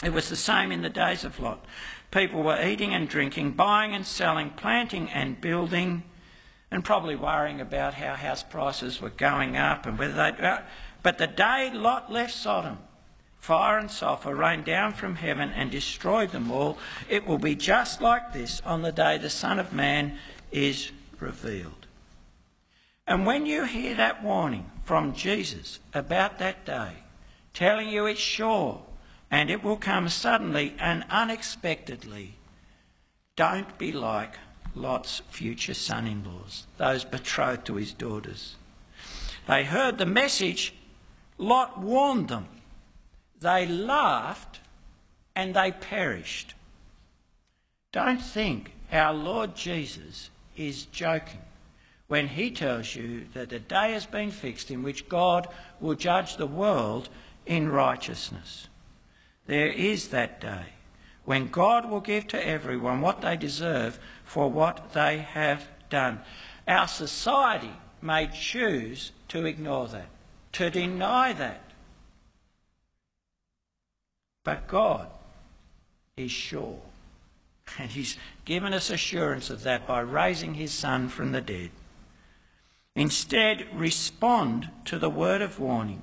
it 0.02 0.12
was 0.12 0.28
the 0.28 0.36
same 0.36 0.70
in 0.70 0.82
the 0.82 0.90
days 0.90 1.24
of 1.24 1.40
Lot. 1.40 1.64
People 2.10 2.42
were 2.42 2.62
eating 2.62 2.94
and 2.94 3.08
drinking, 3.08 3.52
buying 3.52 3.94
and 3.94 4.06
selling, 4.06 4.50
planting 4.50 5.08
and 5.10 5.40
building, 5.40 6.02
and 6.70 6.84
probably 6.84 7.16
worrying 7.16 7.60
about 7.60 7.94
how 7.94 8.14
house 8.14 8.42
prices 8.42 9.00
were 9.00 9.10
going 9.10 9.56
up 9.56 9.86
and 9.86 9.98
whether 9.98 10.14
they. 10.14 10.46
Uh, 10.46 10.60
But 11.02 11.18
the 11.18 11.26
day 11.26 11.70
Lot 11.72 12.12
left 12.12 12.34
Sodom, 12.34 12.78
fire 13.38 13.78
and 13.78 13.90
sulphur 13.90 14.34
rained 14.34 14.64
down 14.64 14.92
from 14.92 15.16
heaven 15.16 15.50
and 15.50 15.70
destroyed 15.70 16.30
them 16.30 16.50
all. 16.50 16.78
It 17.08 17.26
will 17.26 17.38
be 17.38 17.54
just 17.54 18.00
like 18.00 18.32
this 18.32 18.62
on 18.64 18.82
the 18.82 18.92
day 18.92 19.18
the 19.18 19.30
Son 19.30 19.58
of 19.58 19.72
Man 19.72 20.18
is 20.52 20.92
revealed. 21.18 21.86
And 23.06 23.26
when 23.26 23.46
you 23.46 23.64
hear 23.64 23.94
that 23.96 24.22
warning 24.22 24.70
from 24.84 25.14
Jesus 25.14 25.80
about 25.92 26.38
that 26.38 26.64
day, 26.64 26.92
telling 27.52 27.88
you 27.88 28.06
it's 28.06 28.20
sure 28.20 28.82
and 29.30 29.50
it 29.50 29.64
will 29.64 29.76
come 29.76 30.08
suddenly 30.08 30.74
and 30.78 31.04
unexpectedly, 31.10 32.36
don't 33.34 33.76
be 33.78 33.92
like 33.92 34.38
Lot's 34.74 35.22
future 35.30 35.74
son 35.74 36.06
in 36.06 36.22
laws, 36.24 36.66
those 36.76 37.04
betrothed 37.04 37.66
to 37.66 37.74
his 37.74 37.92
daughters. 37.92 38.56
They 39.48 39.64
heard 39.64 39.98
the 39.98 40.06
message, 40.06 40.74
Lot 41.42 41.80
warned 41.80 42.28
them 42.28 42.46
they 43.40 43.66
laughed 43.66 44.60
and 45.34 45.54
they 45.54 45.72
perished. 45.72 46.54
Don't 47.90 48.22
think 48.22 48.70
our 48.92 49.12
Lord 49.12 49.56
Jesus 49.56 50.30
is 50.56 50.84
joking 50.84 51.40
when 52.06 52.28
he 52.28 52.52
tells 52.52 52.94
you 52.94 53.26
that 53.34 53.52
a 53.52 53.58
day 53.58 53.92
has 53.92 54.06
been 54.06 54.30
fixed 54.30 54.70
in 54.70 54.84
which 54.84 55.08
God 55.08 55.48
will 55.80 55.96
judge 55.96 56.36
the 56.36 56.46
world 56.46 57.08
in 57.44 57.68
righteousness. 57.68 58.68
There 59.46 59.72
is 59.72 60.08
that 60.08 60.40
day 60.40 60.66
when 61.24 61.48
God 61.48 61.90
will 61.90 62.00
give 62.00 62.28
to 62.28 62.46
everyone 62.46 63.00
what 63.00 63.20
they 63.20 63.36
deserve 63.36 63.98
for 64.22 64.48
what 64.48 64.92
they 64.92 65.18
have 65.18 65.66
done. 65.90 66.20
Our 66.68 66.86
society 66.86 67.72
may 68.00 68.28
choose 68.28 69.10
to 69.28 69.44
ignore 69.44 69.88
that, 69.88 70.08
to 70.52 70.70
deny 70.70 71.32
that. 71.32 71.62
But 74.44 74.68
God 74.68 75.08
is 76.16 76.30
sure. 76.30 76.80
And 77.78 77.90
He's 77.90 78.16
given 78.44 78.74
us 78.74 78.90
assurance 78.90 79.50
of 79.50 79.62
that 79.62 79.86
by 79.86 80.00
raising 80.00 80.54
His 80.54 80.72
Son 80.72 81.08
from 81.08 81.32
the 81.32 81.40
dead. 81.40 81.70
Instead, 82.94 83.66
respond 83.74 84.68
to 84.84 84.98
the 84.98 85.08
word 85.08 85.40
of 85.40 85.58
warning, 85.58 86.02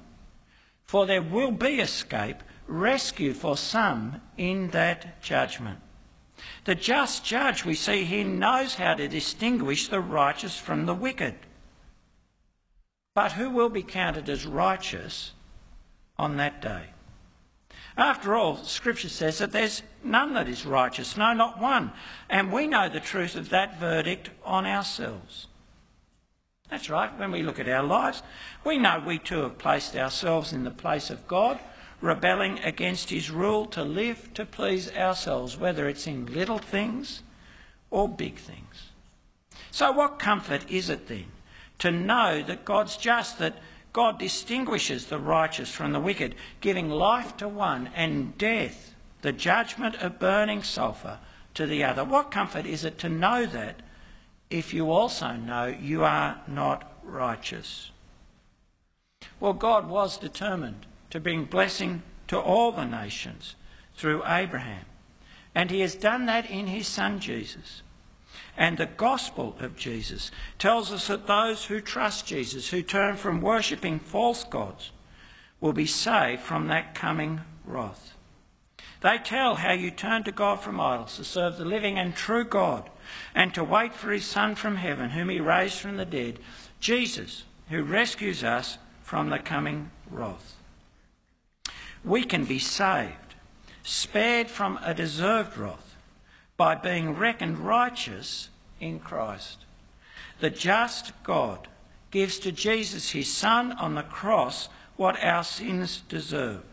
for 0.83 1.05
there 1.05 1.21
will 1.21 1.51
be 1.51 1.79
escape, 1.79 2.37
rescue 2.65 3.33
for 3.33 3.55
some 3.55 4.21
in 4.37 4.69
that 4.71 5.21
judgment. 5.21 5.79
The 6.65 6.73
just 6.73 7.23
judge 7.23 7.65
we 7.65 7.75
see 7.75 8.05
here 8.05 8.25
knows 8.25 8.75
how 8.75 8.95
to 8.95 9.07
distinguish 9.07 9.87
the 9.87 9.99
righteous 9.99 10.57
from 10.57 10.85
the 10.85 10.95
wicked. 10.95 11.35
But 13.19 13.33
who 13.33 13.49
will 13.49 13.67
be 13.67 13.83
counted 13.83 14.29
as 14.29 14.45
righteous 14.45 15.33
on 16.17 16.37
that 16.37 16.61
day? 16.61 16.91
After 17.97 18.33
all, 18.33 18.55
Scripture 18.63 19.09
says 19.09 19.39
that 19.39 19.51
there's 19.51 19.83
none 20.01 20.35
that 20.35 20.47
is 20.47 20.65
righteous, 20.65 21.17
no, 21.17 21.33
not 21.33 21.59
one. 21.59 21.91
And 22.29 22.49
we 22.49 22.65
know 22.65 22.87
the 22.87 23.01
truth 23.01 23.35
of 23.35 23.49
that 23.49 23.77
verdict 23.77 24.29
on 24.45 24.65
ourselves. 24.65 25.47
That's 26.69 26.89
right, 26.89 27.11
when 27.19 27.33
we 27.33 27.43
look 27.43 27.59
at 27.59 27.67
our 27.67 27.83
lives, 27.83 28.23
we 28.63 28.77
know 28.77 29.03
we 29.05 29.19
too 29.19 29.41
have 29.41 29.57
placed 29.57 29.97
ourselves 29.97 30.53
in 30.53 30.63
the 30.63 30.71
place 30.71 31.09
of 31.09 31.27
God, 31.27 31.59
rebelling 31.99 32.59
against 32.59 33.09
his 33.09 33.29
rule 33.29 33.65
to 33.65 33.83
live 33.83 34.33
to 34.35 34.45
please 34.45 34.95
ourselves, 34.95 35.57
whether 35.57 35.89
it's 35.89 36.07
in 36.07 36.25
little 36.27 36.59
things 36.59 37.21
or 37.91 38.07
big 38.07 38.37
things. 38.37 38.91
So, 39.71 39.91
what 39.91 40.19
comfort 40.19 40.63
is 40.71 40.89
it 40.89 41.09
then 41.09 41.25
to 41.79 41.91
know 41.91 42.43
that 42.43 42.65
God's 42.65 42.97
just, 42.97 43.39
that 43.39 43.57
God 43.91 44.19
distinguishes 44.19 45.07
the 45.07 45.19
righteous 45.19 45.71
from 45.71 45.91
the 45.91 45.99
wicked, 45.99 46.35
giving 46.61 46.89
life 46.89 47.35
to 47.37 47.47
one 47.47 47.89
and 47.95 48.37
death, 48.37 48.93
the 49.21 49.31
judgment 49.31 49.95
of 49.95 50.19
burning 50.19 50.63
sulphur, 50.63 51.19
to 51.55 51.65
the 51.65 51.83
other? 51.83 52.03
What 52.03 52.31
comfort 52.31 52.65
is 52.65 52.85
it 52.85 52.97
to 52.99 53.09
know 53.09 53.45
that 53.45 53.81
if 54.49 54.73
you 54.73 54.91
also 54.91 55.33
know 55.33 55.65
you 55.65 56.03
are 56.03 56.41
not 56.47 56.93
righteous? 57.03 57.91
Well, 59.39 59.53
God 59.53 59.89
was 59.89 60.17
determined 60.17 60.85
to 61.09 61.19
bring 61.19 61.45
blessing 61.45 62.03
to 62.27 62.39
all 62.39 62.71
the 62.71 62.85
nations 62.85 63.55
through 63.95 64.23
Abraham. 64.25 64.85
And 65.55 65.71
he 65.71 65.81
has 65.81 65.95
done 65.95 66.25
that 66.27 66.49
in 66.49 66.67
his 66.67 66.87
son 66.87 67.19
Jesus. 67.19 67.81
And 68.57 68.77
the 68.77 68.85
gospel 68.85 69.55
of 69.59 69.77
Jesus 69.77 70.31
tells 70.57 70.91
us 70.91 71.07
that 71.07 71.27
those 71.27 71.65
who 71.65 71.79
trust 71.79 72.27
Jesus, 72.27 72.69
who 72.69 72.81
turn 72.81 73.15
from 73.15 73.41
worshipping 73.41 73.99
false 73.99 74.43
gods, 74.43 74.91
will 75.61 75.73
be 75.73 75.85
saved 75.85 76.41
from 76.41 76.67
that 76.67 76.95
coming 76.95 77.41
wrath. 77.65 78.13
They 79.01 79.17
tell 79.17 79.55
how 79.55 79.71
you 79.71 79.91
turn 79.91 80.23
to 80.23 80.31
God 80.31 80.59
from 80.59 80.79
idols 80.79 81.15
to 81.15 81.23
serve 81.23 81.57
the 81.57 81.65
living 81.65 81.97
and 81.97 82.15
true 82.15 82.43
God 82.43 82.89
and 83.33 83.53
to 83.53 83.63
wait 83.63 83.93
for 83.93 84.11
his 84.11 84.25
Son 84.25 84.55
from 84.55 84.75
heaven, 84.75 85.11
whom 85.11 85.29
he 85.29 85.39
raised 85.39 85.79
from 85.79 85.97
the 85.97 86.05
dead, 86.05 86.39
Jesus, 86.79 87.43
who 87.69 87.83
rescues 87.83 88.43
us 88.43 88.77
from 89.01 89.29
the 89.29 89.39
coming 89.39 89.91
wrath. 90.09 90.55
We 92.03 92.23
can 92.23 92.45
be 92.45 92.59
saved, 92.59 93.35
spared 93.83 94.49
from 94.49 94.79
a 94.83 94.93
deserved 94.93 95.57
wrath, 95.57 95.88
by 96.59 96.75
being 96.75 97.15
reckoned 97.15 97.57
righteous 97.57 98.49
in 98.81 98.99
Christ. 98.99 99.59
The 100.41 100.49
just 100.49 101.13
God 101.23 101.69
gives 102.11 102.37
to 102.39 102.51
Jesus, 102.51 103.11
his 103.11 103.33
Son, 103.33 103.71
on 103.71 103.95
the 103.95 104.03
cross 104.03 104.67
what 104.97 105.23
our 105.23 105.45
sins 105.45 106.03
deserve. 106.09 106.63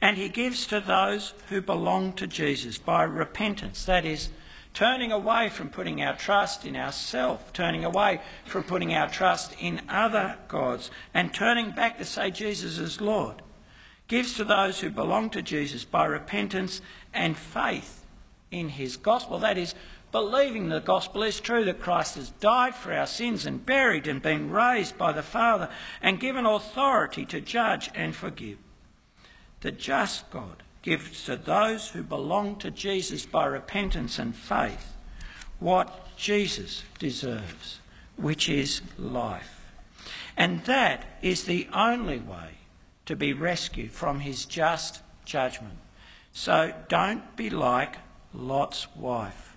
And 0.00 0.16
he 0.16 0.30
gives 0.30 0.66
to 0.68 0.80
those 0.80 1.34
who 1.50 1.60
belong 1.60 2.14
to 2.14 2.26
Jesus 2.26 2.78
by 2.78 3.02
repentance, 3.02 3.84
that 3.84 4.06
is, 4.06 4.30
turning 4.72 5.12
away 5.12 5.50
from 5.50 5.68
putting 5.68 6.02
our 6.02 6.16
trust 6.16 6.64
in 6.64 6.74
ourselves, 6.74 7.44
turning 7.52 7.84
away 7.84 8.22
from 8.46 8.62
putting 8.62 8.94
our 8.94 9.10
trust 9.10 9.54
in 9.60 9.82
other 9.90 10.38
gods, 10.48 10.90
and 11.12 11.34
turning 11.34 11.70
back 11.72 11.98
to 11.98 12.06
say 12.06 12.30
Jesus 12.30 12.78
is 12.78 12.98
Lord, 12.98 13.42
gives 14.08 14.32
to 14.36 14.44
those 14.44 14.80
who 14.80 14.88
belong 14.88 15.28
to 15.30 15.42
Jesus 15.42 15.84
by 15.84 16.06
repentance 16.06 16.80
and 17.12 17.36
faith 17.36 17.99
in 18.50 18.70
his 18.70 18.96
gospel. 18.96 19.38
That 19.38 19.58
is, 19.58 19.74
believing 20.12 20.68
the 20.68 20.80
gospel 20.80 21.22
is 21.22 21.40
true, 21.40 21.64
that 21.64 21.80
Christ 21.80 22.16
has 22.16 22.30
died 22.30 22.74
for 22.74 22.92
our 22.92 23.06
sins 23.06 23.46
and 23.46 23.64
buried 23.64 24.06
and 24.06 24.20
been 24.20 24.50
raised 24.50 24.98
by 24.98 25.12
the 25.12 25.22
Father 25.22 25.68
and 26.02 26.20
given 26.20 26.46
authority 26.46 27.24
to 27.26 27.40
judge 27.40 27.90
and 27.94 28.14
forgive. 28.14 28.58
The 29.60 29.72
just 29.72 30.30
God 30.30 30.62
gives 30.82 31.24
to 31.24 31.36
those 31.36 31.90
who 31.90 32.02
belong 32.02 32.56
to 32.56 32.70
Jesus 32.70 33.26
by 33.26 33.46
repentance 33.46 34.18
and 34.18 34.34
faith 34.34 34.96
what 35.58 36.16
Jesus 36.16 36.82
deserves, 36.98 37.80
which 38.16 38.48
is 38.48 38.80
life. 38.98 39.60
And 40.36 40.64
that 40.64 41.18
is 41.20 41.44
the 41.44 41.68
only 41.72 42.18
way 42.18 42.52
to 43.04 43.14
be 43.14 43.32
rescued 43.32 43.92
from 43.92 44.20
his 44.20 44.46
just 44.46 45.02
judgment. 45.24 45.76
So 46.32 46.72
don't 46.88 47.36
be 47.36 47.50
like 47.50 47.96
Lot's 48.34 48.86
wife. 48.96 49.56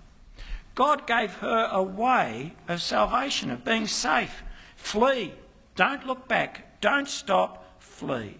God 0.74 1.06
gave 1.06 1.34
her 1.34 1.68
a 1.70 1.82
way 1.82 2.54
of 2.66 2.82
salvation, 2.82 3.50
of 3.50 3.64
being 3.64 3.86
safe. 3.86 4.42
Flee. 4.76 5.32
Don't 5.76 6.06
look 6.06 6.26
back. 6.28 6.80
Don't 6.80 7.08
stop. 7.08 7.80
Flee. 7.80 8.36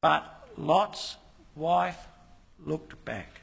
But 0.00 0.48
Lot's 0.56 1.16
wife 1.54 2.08
looked 2.64 3.04
back. 3.04 3.40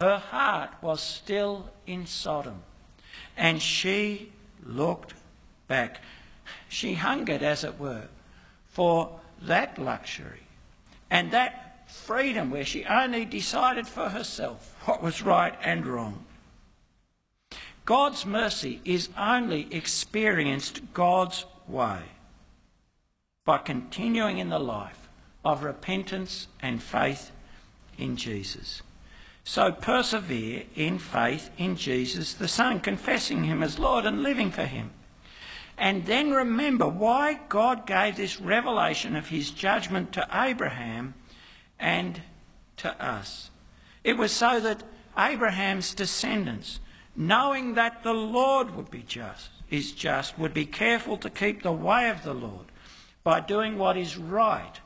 Her 0.00 0.18
heart 0.18 0.70
was 0.82 1.00
still 1.00 1.70
in 1.86 2.06
Sodom, 2.06 2.62
and 3.36 3.60
she 3.60 4.32
looked 4.64 5.14
back. 5.68 6.00
She 6.68 6.94
hungered, 6.94 7.42
as 7.42 7.64
it 7.64 7.78
were, 7.78 8.08
for 8.68 9.20
that 9.42 9.78
luxury 9.78 10.44
and 11.10 11.30
that 11.30 11.63
freedom 11.94 12.50
where 12.50 12.64
she 12.64 12.84
only 12.84 13.24
decided 13.24 13.86
for 13.86 14.10
herself 14.10 14.76
what 14.84 15.02
was 15.02 15.22
right 15.22 15.54
and 15.62 15.86
wrong. 15.86 16.24
God's 17.84 18.24
mercy 18.24 18.80
is 18.84 19.08
only 19.16 19.68
experienced 19.70 20.80
God's 20.92 21.44
way 21.68 22.00
by 23.44 23.58
continuing 23.58 24.38
in 24.38 24.48
the 24.48 24.58
life 24.58 25.08
of 25.44 25.62
repentance 25.62 26.48
and 26.60 26.82
faith 26.82 27.30
in 27.98 28.16
Jesus. 28.16 28.82
So 29.44 29.70
persevere 29.70 30.64
in 30.74 30.98
faith 30.98 31.50
in 31.58 31.76
Jesus 31.76 32.32
the 32.32 32.48
Son, 32.48 32.80
confessing 32.80 33.44
Him 33.44 33.62
as 33.62 33.78
Lord 33.78 34.06
and 34.06 34.22
living 34.22 34.50
for 34.50 34.64
Him. 34.64 34.90
And 35.76 36.06
then 36.06 36.30
remember 36.30 36.88
why 36.88 37.40
God 37.48 37.86
gave 37.86 38.16
this 38.16 38.40
revelation 38.40 39.16
of 39.16 39.28
His 39.28 39.50
judgment 39.50 40.12
to 40.12 40.26
Abraham 40.32 41.14
and 41.78 42.22
to 42.78 43.04
us. 43.04 43.50
It 44.02 44.16
was 44.16 44.32
so 44.32 44.60
that 44.60 44.82
Abraham's 45.16 45.94
descendants, 45.94 46.80
knowing 47.16 47.74
that 47.74 48.02
the 48.02 48.14
Lord 48.14 48.74
would 48.74 48.90
be 48.90 49.02
just, 49.02 49.50
is 49.70 49.92
just, 49.92 50.38
would 50.38 50.54
be 50.54 50.66
careful 50.66 51.16
to 51.18 51.30
keep 51.30 51.62
the 51.62 51.72
way 51.72 52.10
of 52.10 52.22
the 52.22 52.34
Lord 52.34 52.66
by 53.22 53.40
doing 53.40 53.78
what 53.78 53.96
is 53.96 54.16
right 54.16 54.80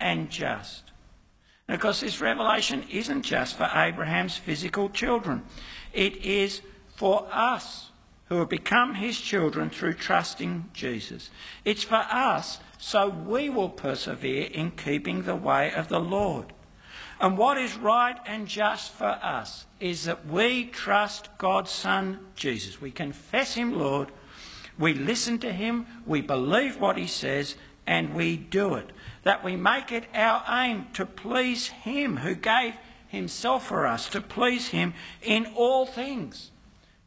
and 0.00 0.30
just. 0.30 0.90
And 1.68 1.74
of 1.74 1.80
course, 1.80 2.00
this 2.00 2.20
revelation 2.20 2.84
isn't 2.90 3.22
just 3.22 3.56
for 3.56 3.70
Abraham's 3.74 4.36
physical 4.36 4.88
children, 4.88 5.44
it 5.92 6.16
is 6.16 6.62
for 6.94 7.28
us 7.30 7.90
who 8.28 8.38
have 8.38 8.48
become 8.48 8.94
his 8.94 9.20
children 9.20 9.70
through 9.70 9.94
trusting 9.94 10.68
Jesus. 10.72 11.30
It's 11.64 11.84
for 11.84 12.04
us 12.10 12.58
so 12.78 13.08
we 13.08 13.48
will 13.48 13.68
persevere 13.68 14.46
in 14.46 14.70
keeping 14.72 15.22
the 15.22 15.36
way 15.36 15.72
of 15.72 15.88
the 15.88 16.00
Lord. 16.00 16.52
And 17.20 17.38
what 17.38 17.56
is 17.56 17.76
right 17.76 18.16
and 18.26 18.46
just 18.46 18.92
for 18.92 19.18
us 19.22 19.64
is 19.80 20.04
that 20.04 20.26
we 20.26 20.66
trust 20.66 21.28
God's 21.38 21.70
Son, 21.70 22.18
Jesus. 22.34 22.80
We 22.80 22.90
confess 22.90 23.54
him 23.54 23.78
Lord, 23.78 24.10
we 24.78 24.92
listen 24.92 25.38
to 25.38 25.52
him, 25.52 25.86
we 26.04 26.20
believe 26.20 26.78
what 26.78 26.98
he 26.98 27.06
says, 27.06 27.54
and 27.86 28.14
we 28.14 28.36
do 28.36 28.74
it 28.74 28.90
that 29.26 29.42
we 29.42 29.56
make 29.56 29.90
it 29.90 30.04
our 30.14 30.44
aim 30.48 30.86
to 30.92 31.04
please 31.04 31.66
Him 31.66 32.18
who 32.18 32.36
gave 32.36 32.74
Himself 33.08 33.66
for 33.66 33.84
us, 33.84 34.08
to 34.10 34.20
please 34.20 34.68
Him 34.68 34.94
in 35.20 35.46
all 35.56 35.84
things. 35.84 36.52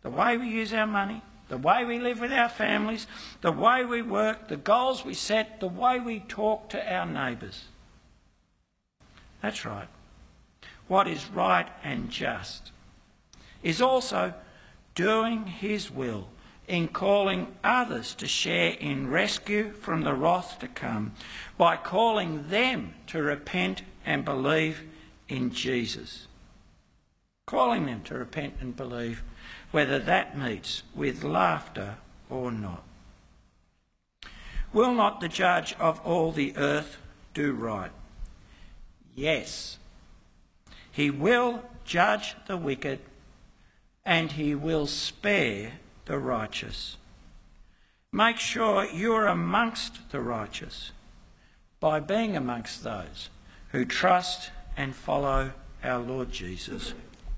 The 0.03 0.09
way 0.09 0.35
we 0.35 0.49
use 0.49 0.73
our 0.73 0.85
money, 0.85 1.21
the 1.49 1.57
way 1.57 1.83
we 1.83 1.99
live 1.99 2.19
with 2.19 2.31
our 2.31 2.49
families, 2.49 3.07
the 3.41 3.51
way 3.51 3.83
we 3.83 4.01
work, 4.01 4.47
the 4.47 4.57
goals 4.57 5.03
we 5.03 5.13
set, 5.13 5.59
the 5.59 5.67
way 5.67 5.99
we 5.99 6.19
talk 6.19 6.69
to 6.69 6.93
our 6.93 7.05
neighbours. 7.05 7.65
That's 9.41 9.65
right. 9.65 9.87
What 10.87 11.07
is 11.07 11.29
right 11.29 11.67
and 11.83 12.09
just 12.09 12.71
is 13.61 13.81
also 13.81 14.33
doing 14.95 15.45
His 15.45 15.91
will 15.91 16.27
in 16.67 16.87
calling 16.87 17.47
others 17.63 18.13
to 18.13 18.27
share 18.27 18.71
in 18.73 19.09
rescue 19.09 19.71
from 19.71 20.03
the 20.03 20.13
wrath 20.13 20.59
to 20.59 20.67
come 20.67 21.13
by 21.57 21.75
calling 21.75 22.47
them 22.49 22.93
to 23.07 23.21
repent 23.21 23.81
and 24.05 24.23
believe 24.23 24.83
in 25.27 25.51
Jesus. 25.51 26.27
Calling 27.47 27.87
them 27.87 28.03
to 28.03 28.15
repent 28.15 28.53
and 28.61 28.75
believe, 28.75 29.23
whether 29.71 29.99
that 29.99 30.37
meets 30.37 30.83
with 30.95 31.23
laughter 31.23 31.97
or 32.29 32.51
not. 32.51 32.83
Will 34.71 34.93
not 34.93 35.19
the 35.19 35.29
judge 35.29 35.73
of 35.79 35.99
all 36.05 36.31
the 36.31 36.55
earth 36.57 36.97
do 37.33 37.53
right? 37.53 37.91
Yes. 39.15 39.77
He 40.91 41.09
will 41.09 41.63
judge 41.85 42.35
the 42.47 42.57
wicked 42.57 42.99
and 44.05 44.31
he 44.31 44.55
will 44.55 44.87
spare 44.87 45.73
the 46.05 46.17
righteous. 46.17 46.97
Make 48.11 48.37
sure 48.37 48.85
you're 48.85 49.27
amongst 49.27 50.09
the 50.11 50.19
righteous 50.19 50.91
by 51.79 51.99
being 51.99 52.35
amongst 52.35 52.83
those 52.83 53.29
who 53.71 53.85
trust 53.85 54.51
and 54.75 54.95
follow 54.95 55.51
our 55.83 55.99
Lord 55.99 56.31
Jesus 56.31 56.93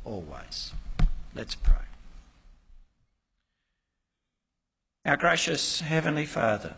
always. 0.05 0.71
Let's 1.35 1.55
pray. 1.55 1.90
Our 5.03 5.17
gracious 5.17 5.81
Heavenly 5.81 6.25
Father, 6.27 6.75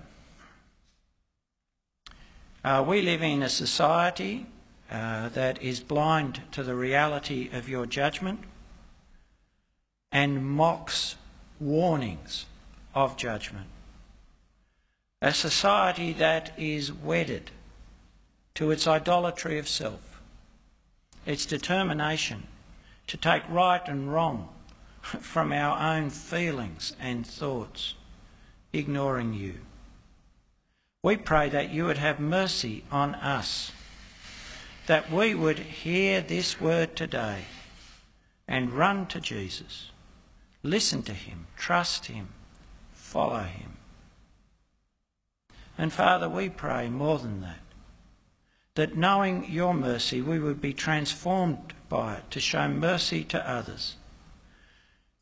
Uh, 2.63 2.81
we 2.87 3.01
live 3.01 3.21
in 3.21 3.43
a 3.43 3.49
society 3.49 4.45
uh, 4.89 5.27
that 5.29 5.61
is 5.61 5.81
blind 5.81 6.41
to 6.53 6.63
the 6.63 6.75
reality 6.75 7.49
of 7.51 7.67
your 7.67 7.85
judgment 7.85 8.39
and 10.13 10.45
mocks 10.45 11.17
warnings 11.59 12.45
of 12.95 13.17
judgment. 13.17 13.67
A 15.21 15.33
society 15.33 16.13
that 16.13 16.53
is 16.57 16.93
wedded 16.93 17.51
to 18.55 18.71
its 18.71 18.87
idolatry 18.87 19.59
of 19.59 19.67
self, 19.67 20.21
its 21.25 21.45
determination 21.45 22.43
to 23.07 23.17
take 23.17 23.43
right 23.49 23.85
and 23.89 24.13
wrong 24.13 24.47
from 25.01 25.51
our 25.51 25.77
own 25.77 26.09
feelings 26.09 26.95
and 26.97 27.27
thoughts, 27.27 27.95
ignoring 28.73 29.33
you. 29.33 29.55
We 31.03 31.17
pray 31.17 31.49
that 31.49 31.71
you 31.71 31.85
would 31.85 31.97
have 31.97 32.19
mercy 32.19 32.83
on 32.91 33.15
us, 33.15 33.71
that 34.87 35.11
we 35.11 35.35
would 35.35 35.59
hear 35.59 36.21
this 36.21 36.59
word 36.59 36.95
today 36.95 37.45
and 38.47 38.73
run 38.73 39.05
to 39.07 39.19
Jesus, 39.19 39.91
listen 40.63 41.03
to 41.03 41.13
him, 41.13 41.47
trust 41.55 42.07
him, 42.07 42.29
follow 42.93 43.43
him. 43.43 43.77
And 45.77 45.91
Father, 45.91 46.29
we 46.29 46.49
pray 46.49 46.89
more 46.89 47.19
than 47.19 47.41
that, 47.41 47.59
that 48.75 48.97
knowing 48.97 49.49
your 49.49 49.73
mercy, 49.73 50.21
we 50.21 50.39
would 50.39 50.61
be 50.61 50.73
transformed 50.73 51.73
by 51.89 52.15
it 52.15 52.31
to 52.31 52.39
show 52.39 52.67
mercy 52.67 53.23
to 53.25 53.49
others, 53.49 53.95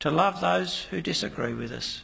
to 0.00 0.10
love 0.10 0.40
those 0.40 0.84
who 0.90 1.00
disagree 1.00 1.54
with 1.54 1.72
us, 1.72 2.02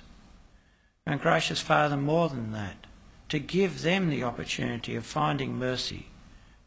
and 1.08 1.22
gracious 1.22 1.62
Father, 1.62 1.96
more 1.96 2.28
than 2.28 2.52
that, 2.52 2.86
to 3.30 3.38
give 3.38 3.80
them 3.80 4.10
the 4.10 4.22
opportunity 4.22 4.94
of 4.94 5.06
finding 5.06 5.58
mercy 5.58 6.08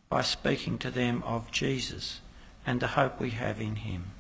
by 0.09 0.23
speaking 0.23 0.79
to 0.79 0.89
them 0.89 1.21
of 1.23 1.51
Jesus 1.51 2.21
and 2.65 2.79
the 2.79 2.87
hope 2.87 3.19
we 3.19 3.29
have 3.29 3.61
in 3.61 3.75
him. 3.77 4.11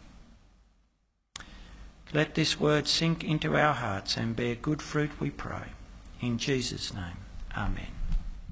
Let 2.13 2.35
this 2.35 2.59
word 2.59 2.87
sink 2.87 3.23
into 3.23 3.57
our 3.57 3.73
hearts 3.73 4.15
and 4.15 4.35
bear 4.35 4.53
good 4.53 4.81
fruit, 4.81 5.11
we 5.19 5.31
pray. 5.31 5.69
In 6.19 6.37
Jesus' 6.37 6.93
name, 6.93 7.17
amen. 7.57 8.00